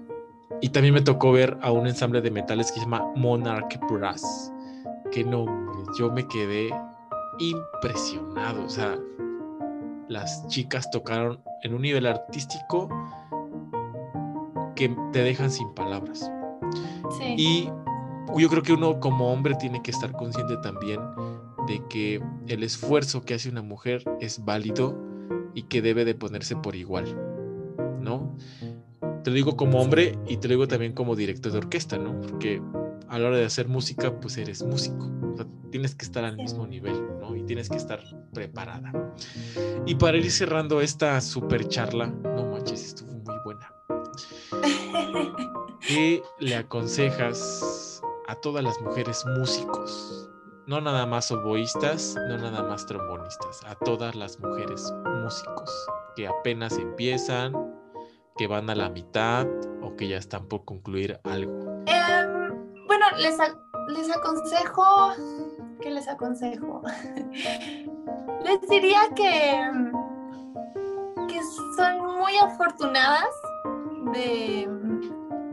y 0.61 0.69
también 0.71 0.95
me 0.95 1.01
tocó 1.01 1.33
ver 1.33 1.59
a 1.63 1.71
un 1.71 1.87
ensamble 1.87 2.21
de 2.21 2.31
metales 2.31 2.73
que 2.73 2.81
se 2.81 2.85
llama 2.85 3.13
Monarch 3.17 3.79
Brass. 3.91 4.53
Que 5.11 5.25
no, 5.25 5.47
yo 5.99 6.13
me 6.13 6.27
quedé 6.27 6.71
impresionado. 7.39 8.65
O 8.65 8.69
sea, 8.69 8.99
las 10.09 10.47
chicas 10.49 10.91
tocaron 10.91 11.41
en 11.63 11.75
un 11.75 11.83
nivel 11.83 12.07
artístico 12.07 12.89
que 14.75 14.95
te 15.13 15.23
dejan 15.23 15.51
sin 15.51 15.69
palabras. 15.75 16.31
Sí. 17.19 17.35
Y 17.37 17.71
yo 18.37 18.49
creo 18.49 18.63
que 18.63 18.73
uno 18.73 19.01
como 19.01 19.33
hombre 19.33 19.55
tiene 19.55 19.83
que 19.83 19.91
estar 19.91 20.13
consciente 20.13 20.57
también 20.59 21.01
de 21.67 21.83
que 21.89 22.23
el 22.47 22.63
esfuerzo 22.63 23.23
que 23.23 23.35
hace 23.35 23.49
una 23.49 23.63
mujer 23.63 24.03
es 24.21 24.45
válido 24.45 24.99
y 25.55 25.63
que 25.65 25.83
debe 25.83 26.05
de 26.05 26.15
ponerse 26.15 26.57
por 26.57 26.77
igual, 26.77 27.07
¿no? 28.01 28.35
Te 29.23 29.31
lo 29.31 29.37
digo 29.37 29.57
como 29.57 29.81
hombre 29.81 30.19
y 30.27 30.37
te 30.37 30.49
lo 30.49 30.55
digo 30.55 30.69
también 30.69 30.93
como 30.93 31.17
director 31.17 31.53
de 31.53 31.59
orquesta, 31.59 31.99
¿no? 31.99 32.21
Porque 32.21 32.63
a 33.09 33.19
la 33.19 33.29
hora 33.29 33.37
de 33.39 33.45
hacer 33.45 33.69
música, 33.69 34.19
pues 34.21 34.37
eres 34.37 34.63
músico. 34.63 35.11
tienes 35.71 35.95
que 35.95 36.05
estar 36.05 36.25
al 36.25 36.37
mismo 36.37 36.67
nivel, 36.67 36.95
¿no? 37.21 37.37
Y 37.37 37.45
tienes 37.45 37.69
que 37.69 37.77
estar 37.77 38.01
preparada. 38.33 38.93
Y 39.87 39.95
para 39.97 40.17
ir 40.17 40.31
cerrando 40.31 40.81
esta 40.81 41.21
super 41.21 41.67
charla, 41.69 42.07
no 42.07 42.47
manches, 42.47 42.85
estuvo 42.85 43.13
muy 43.13 43.37
buena. 43.45 43.73
¿Qué 45.81 46.23
le 46.39 46.57
aconsejas 46.57 48.03
a 48.27 48.35
todas 48.37 48.65
las 48.65 48.81
mujeres 48.81 49.25
músicos? 49.39 50.29
No 50.67 50.81
nada 50.83 51.07
más 51.07 51.31
oboístas, 51.31 52.15
no 52.29 52.37
nada 52.37 52.63
más 52.63 52.85
trombonistas, 52.87 53.63
a 53.65 53.75
todas 53.75 54.15
las 54.15 54.39
mujeres 54.39 54.93
músicos 55.23 55.71
que 56.15 56.29
apenas 56.29 56.77
empiezan, 56.77 57.55
que 58.39 58.47
van 58.47 58.71
a 58.71 58.75
la 58.75 58.89
mitad 58.89 59.47
o 59.83 59.97
que 59.97 60.09
ya 60.09 60.17
están 60.17 60.47
por 60.47 60.65
concluir 60.65 61.21
algo? 61.25 61.83
Em, 61.87 62.87
bueno, 62.87 63.07
les, 63.19 63.37
les 63.89 64.11
aconsejo, 64.11 65.13
¿qué 65.83 65.91
les 65.91 66.09
aconsejo? 66.09 66.83
les 68.45 68.61
diría 68.71 69.01
que, 69.17 69.71
que 71.29 71.41
son 71.77 72.19
muy 72.19 72.37
afortunadas 72.37 73.29
de, 74.15 74.69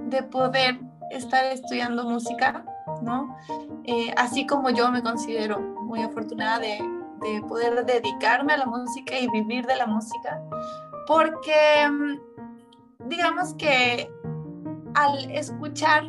de 0.10 0.24
poder 0.24 0.80
estar 1.10 1.44
estudiando 1.46 2.04
música, 2.04 2.64
¿no? 3.02 3.36
Eh, 3.84 4.14
así 4.16 4.46
como 4.46 4.70
yo 4.70 4.92
me 4.92 5.02
considero 5.02 5.60
muy 5.60 6.04
afortunada 6.04 6.60
de, 6.60 6.78
de 7.22 7.42
poder 7.42 7.84
dedicarme 7.84 8.54
a 8.54 8.58
la 8.58 8.68
música 8.68 9.18
y 9.18 9.28
vivir 9.30 9.66
de 9.66 9.76
la 9.76 9.88
música, 9.88 10.40
porque 11.08 11.90
digamos 13.08 13.54
que 13.56 14.10
al 14.94 15.32
escuchar 15.32 16.04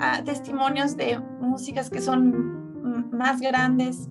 ah, 0.00 0.22
testimonios 0.24 0.96
de 0.96 1.18
músicas 1.40 1.90
que 1.90 2.00
son 2.00 3.10
más 3.12 3.40
grandes 3.40 4.08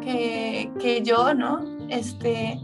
que, 0.00 1.02
yo, 1.04 1.34
¿no? 1.34 1.60
Este, 1.88 2.58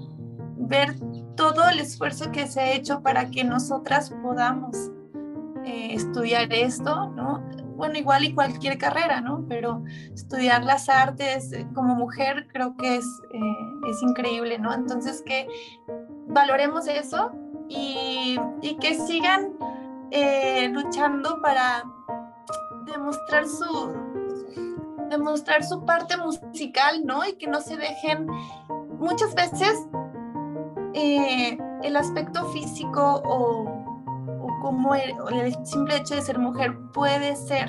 ver 0.56 0.94
todo 1.36 1.68
el 1.68 1.80
esfuerzo 1.80 2.30
que 2.32 2.46
se 2.46 2.60
ha 2.60 2.72
hecho 2.72 3.02
para 3.02 3.30
que 3.30 3.44
nosotras 3.44 4.10
podamos 4.22 4.90
eh, 5.64 5.92
estudiar 5.92 6.52
esto, 6.52 7.10
¿no? 7.10 7.44
bueno, 7.76 7.98
igual 7.98 8.24
y 8.24 8.34
cualquier 8.34 8.78
carrera, 8.78 9.20
¿no? 9.20 9.44
Pero 9.48 9.84
estudiar 10.14 10.64
las 10.64 10.88
artes 10.88 11.50
como 11.74 11.94
mujer 11.94 12.48
creo 12.50 12.74
que 12.76 12.96
es, 12.96 13.04
eh, 13.32 13.90
es 13.90 14.02
increíble, 14.02 14.58
¿no? 14.58 14.72
Entonces 14.72 15.22
que 15.24 15.46
valoremos 16.26 16.88
eso 16.88 17.32
y, 17.68 18.38
que 18.80 18.94
sigan 18.94 19.52
eh, 20.10 20.68
luchando 20.68 21.40
para 21.40 21.84
demostrar 22.84 23.46
su, 23.46 23.94
demostrar 25.08 25.64
su 25.64 25.84
parte 25.84 26.16
musical, 26.16 27.04
¿no? 27.04 27.24
Y 27.26 27.34
que 27.34 27.46
no 27.46 27.60
se 27.60 27.76
dejen, 27.76 28.26
muchas 28.98 29.34
veces 29.34 29.86
eh, 30.94 31.58
el 31.82 31.96
aspecto 31.96 32.48
físico 32.50 33.22
o, 33.24 33.86
como 34.62 34.94
el, 34.94 35.14
simple 35.64 35.96
hecho 35.96 36.14
de 36.14 36.22
ser 36.22 36.38
mujer 36.38 36.76
puede 36.92 37.36
ser 37.36 37.68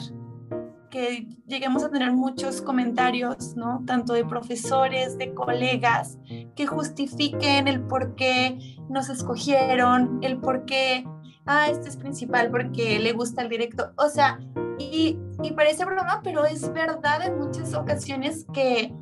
que 0.90 1.28
lleguemos 1.46 1.84
a 1.84 1.90
tener 1.90 2.12
muchos 2.12 2.62
comentarios, 2.62 3.56
¿no? 3.56 3.84
Tanto 3.86 4.14
de 4.14 4.26
profesores, 4.26 5.18
de 5.18 5.34
colegas, 5.34 6.18
que 6.56 6.66
justifiquen 6.66 7.68
el 7.68 7.82
por 7.82 8.16
qué 8.16 8.58
nos 8.90 9.10
escogieron, 9.10 10.20
el 10.22 10.38
por 10.38 10.66
qué, 10.66 11.06
ah, 11.46 11.68
este 11.70 11.90
es 11.90 11.98
principal 11.98 12.50
porque 12.52 13.00
le 13.00 13.14
gusta 13.14 13.42
el 13.42 13.50
directo. 13.50 13.92
O 13.98 14.10
sea, 14.10 14.40
y, 14.80 15.18
y 15.44 15.52
parece 15.52 15.86
broma, 15.86 16.22
pero 16.24 16.46
es 16.46 16.72
verdad 16.72 17.26
en 17.26 17.40
muchas 17.40 17.74
ocasiones 17.74 18.46
que, 18.54 18.94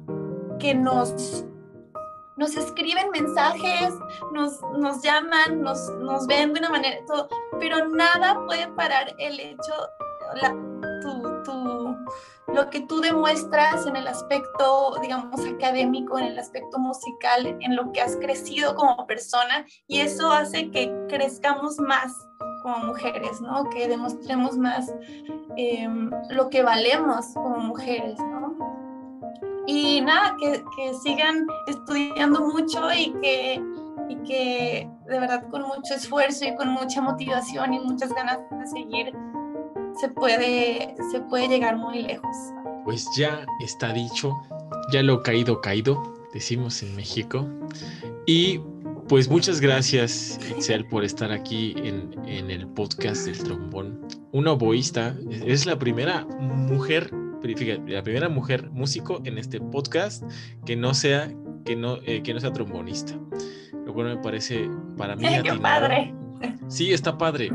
que 0.60 0.74
nos, 0.74 1.46
nos 2.38 2.56
escriben 2.56 3.10
mensajes, 3.12 3.94
nos, 4.34 4.62
nos 4.78 5.02
llaman, 5.02 5.62
nos, 5.62 5.90
nos 6.00 6.28
ven 6.28 6.54
de 6.54 6.60
una 6.60 6.70
manera, 6.70 6.98
todo, 7.08 7.30
pero 7.60 7.88
nada 7.90 8.44
puede 8.46 8.68
parar 8.70 9.14
el 9.20 9.40
hecho, 9.40 9.74
la, 10.42 10.50
tu, 11.02 11.35
lo 12.56 12.70
que 12.70 12.80
tú 12.80 13.02
demuestras 13.02 13.86
en 13.86 13.98
el 13.98 14.08
aspecto, 14.08 14.98
digamos, 15.02 15.46
académico, 15.46 16.18
en 16.18 16.26
el 16.26 16.40
aspecto 16.40 16.80
musical, 16.80 17.58
en 17.60 17.76
lo 17.76 17.92
que 17.92 18.02
has 18.02 18.16
crecido 18.16 18.76
como 18.76 19.06
persona, 19.06 19.66
y 19.88 20.00
eso 20.00 20.32
hace 20.32 20.72
que 20.72 20.92
crezcamos 21.10 21.78
más 21.80 22.14
como 22.64 22.78
mujeres, 22.78 23.42
¿no? 23.42 23.70
Que 23.70 23.88
demostremos 23.88 24.58
más 24.58 24.92
em, 25.58 26.10
lo 26.30 26.50
que 26.50 26.64
valemos 26.64 27.28
como 27.34 27.58
mujeres, 27.60 28.18
¿no? 28.20 28.56
Y 29.68 30.02
nada, 30.02 30.38
que, 30.40 30.64
que 30.76 30.94
sigan 30.94 31.46
estudiando 31.68 32.42
mucho 32.42 32.92
y 32.94 33.12
que, 33.22 33.62
y 34.10 34.16
que 34.24 34.90
de 35.08 35.20
verdad 35.20 35.44
con 35.50 35.64
mucho 35.64 35.94
esfuerzo 35.94 36.46
y 36.46 36.56
con 36.56 36.70
mucha 36.70 37.02
motivación 37.02 37.74
y 37.74 37.80
muchas 37.80 38.14
ganas 38.14 38.40
de 38.50 38.68
seguir 38.68 39.14
se 40.00 40.10
puede, 40.10 40.96
se 41.12 41.20
puede 41.22 41.48
llegar 41.48 41.78
muy 41.78 42.04
lejos. 42.04 42.36
Pues 42.84 43.08
ya 43.18 43.46
está 43.62 43.94
dicho, 43.94 44.34
ya 44.92 45.02
lo 45.02 45.22
caído, 45.24 45.62
caído, 45.62 46.02
decimos 46.34 46.84
en 46.84 46.96
México. 46.96 47.48
Y 48.26 48.60
pues 49.08 49.30
muchas 49.30 49.62
gracias, 49.62 50.40
Itzel, 50.50 50.86
por 50.88 51.04
estar 51.04 51.32
aquí 51.32 51.76
en, 51.78 52.50
el 52.50 52.68
podcast 52.68 53.26
del 53.26 53.38
trombón. 53.38 54.02
Una 54.32 54.52
oboísta, 54.52 55.16
es 55.46 55.66
la 55.66 55.78
primera 55.78 56.26
mujer, 56.26 57.12
la 57.88 58.04
primera 58.04 58.30
mujer 58.30 58.70
músico 58.72 59.22
en 59.24 59.38
este 59.38 59.60
podcast 59.60 60.24
que 60.66 60.76
no 60.76 60.94
sea, 60.94 61.32
que 61.66 61.76
no, 61.76 61.98
eh, 62.06 62.22
que 62.24 62.34
no 62.34 62.40
sea 62.40 62.52
trombonista. 62.52 63.14
Lo 63.86 63.94
cual 63.94 64.16
me 64.16 64.18
parece 64.18 64.70
para 64.98 65.16
mí. 65.16 65.26
¡Qué 65.44 65.54
padre! 65.54 66.14
Sí, 66.68 66.94
está 66.94 67.18
padre, 67.18 67.52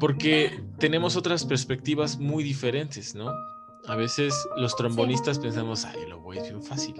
porque 0.00 0.60
tenemos 0.78 1.16
otras 1.16 1.44
perspectivas 1.44 2.18
muy 2.18 2.44
diferentes, 2.44 3.14
¿no? 3.14 3.30
A 3.86 3.96
veces 3.96 4.34
los 4.56 4.74
trombonistas 4.76 5.38
pensamos, 5.38 5.84
ay, 5.84 6.00
el 6.06 6.12
oboe 6.12 6.38
es 6.38 6.44
bien 6.44 6.62
fácil 6.62 6.94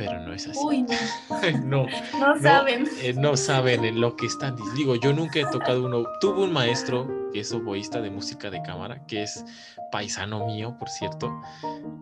pero 0.00 0.18
no 0.20 0.32
es 0.32 0.48
así. 0.48 0.58
Uy, 0.64 0.82
no. 1.64 1.86
no. 2.18 2.40
saben. 2.40 2.88
Eh, 3.02 3.12
no 3.12 3.36
saben 3.36 3.84
en 3.84 4.00
lo 4.00 4.16
que 4.16 4.26
están. 4.26 4.56
Digo, 4.74 4.96
yo 4.96 5.12
nunca 5.12 5.40
he 5.40 5.46
tocado 5.46 5.84
uno. 5.84 6.04
Tuve 6.20 6.42
un 6.44 6.52
maestro 6.52 7.06
que 7.32 7.40
es 7.40 7.52
oboísta 7.52 8.00
de 8.00 8.10
música 8.10 8.50
de 8.50 8.62
cámara, 8.62 9.04
que 9.06 9.22
es 9.24 9.44
paisano 9.92 10.46
mío, 10.46 10.74
por 10.78 10.88
cierto. 10.88 11.30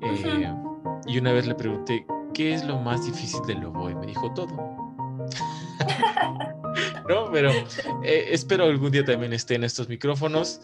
Eh, 0.03 0.55
y 1.07 1.19
una 1.19 1.33
vez 1.33 1.47
le 1.47 1.57
pregunté, 1.57 2.07
¿qué 2.35 2.55
es 2.55 2.65
lo 2.65 2.79
más 2.79 3.05
difícil 3.05 3.43
del 3.47 3.65
oboe? 3.65 3.95
Me 3.97 4.07
dijo 4.07 4.33
todo. 4.33 4.49
¿no? 7.09 7.31
Pero 7.33 7.51
eh, 8.03 8.29
espero 8.31 8.65
algún 8.65 8.91
día 8.91 9.05
también 9.05 9.33
esté 9.33 9.55
en 9.55 9.65
estos 9.65 9.89
micrófonos. 9.89 10.61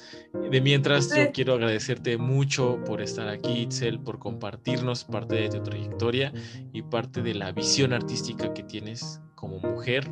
De 0.51 0.61
mientras, 0.61 1.15
yo 1.15 1.33
quiero 1.33 1.55
agradecerte 1.55 2.19
mucho 2.19 2.79
por 2.85 3.01
estar 3.01 3.29
aquí, 3.29 3.63
Itzel, 3.63 4.01
por 4.01 4.19
compartirnos 4.19 5.05
parte 5.05 5.37
de 5.37 5.49
tu 5.49 5.63
trayectoria 5.63 6.33
y 6.73 6.83
parte 6.83 7.23
de 7.23 7.35
la 7.35 7.53
visión 7.53 7.93
artística 7.93 8.53
que 8.53 8.63
tienes 8.63 9.21
como 9.35 9.59
mujer 9.59 10.11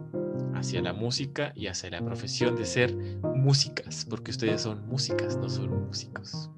hacia 0.55 0.83
la 0.83 0.93
música 0.93 1.53
y 1.55 1.67
hacia 1.67 1.91
la 1.91 2.05
profesión 2.05 2.57
de 2.57 2.65
ser 2.65 2.95
músicas, 3.35 4.07
porque 4.09 4.31
ustedes 4.31 4.63
son 4.63 4.87
músicas, 4.87 5.37
no 5.37 5.49
son 5.49 5.87
músicos. 5.87 6.51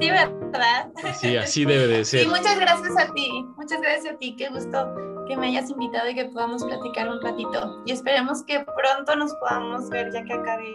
Sí, 0.00 0.10
¿verdad? 0.10 0.92
Sí, 1.20 1.36
así 1.36 1.64
debe 1.64 1.86
de 1.86 2.04
ser. 2.04 2.24
Sí, 2.24 2.28
muchas 2.28 2.58
gracias 2.58 2.96
a 2.98 3.12
ti, 3.12 3.44
muchas 3.56 3.80
gracias 3.80 4.14
a 4.14 4.18
ti, 4.18 4.34
qué 4.36 4.48
gusto 4.48 5.13
que 5.26 5.36
me 5.36 5.48
hayas 5.48 5.70
invitado 5.70 6.08
y 6.10 6.14
que 6.14 6.26
podamos 6.26 6.64
platicar 6.64 7.08
un 7.08 7.20
ratito. 7.20 7.82
Y 7.86 7.92
esperemos 7.92 8.42
que 8.42 8.60
pronto 8.60 9.16
nos 9.16 9.34
podamos 9.34 9.88
ver 9.90 10.12
ya 10.12 10.24
que 10.24 10.32
acabe 10.32 10.72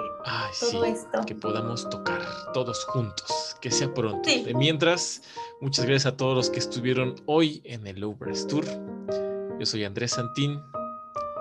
todo 0.59 0.85
esto. 0.85 1.21
Que 1.25 1.35
podamos 1.35 1.89
tocar 1.89 2.21
todos 2.53 2.85
juntos, 2.85 3.55
que 3.61 3.71
sea 3.71 3.93
pronto. 3.93 4.29
De 4.29 4.53
mientras, 4.53 5.21
muchas 5.61 5.85
gracias 5.85 6.13
a 6.13 6.17
todos 6.17 6.35
los 6.35 6.49
que 6.49 6.59
estuvieron 6.59 7.15
hoy 7.25 7.61
en 7.65 7.87
el 7.87 7.99
Low 7.99 8.17
Tour. 8.47 8.65
Yo 9.59 9.65
soy 9.65 9.83
Andrés 9.83 10.11
Santín. 10.11 10.61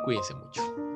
Cuídense 0.04 0.34
mucho. 0.34 0.87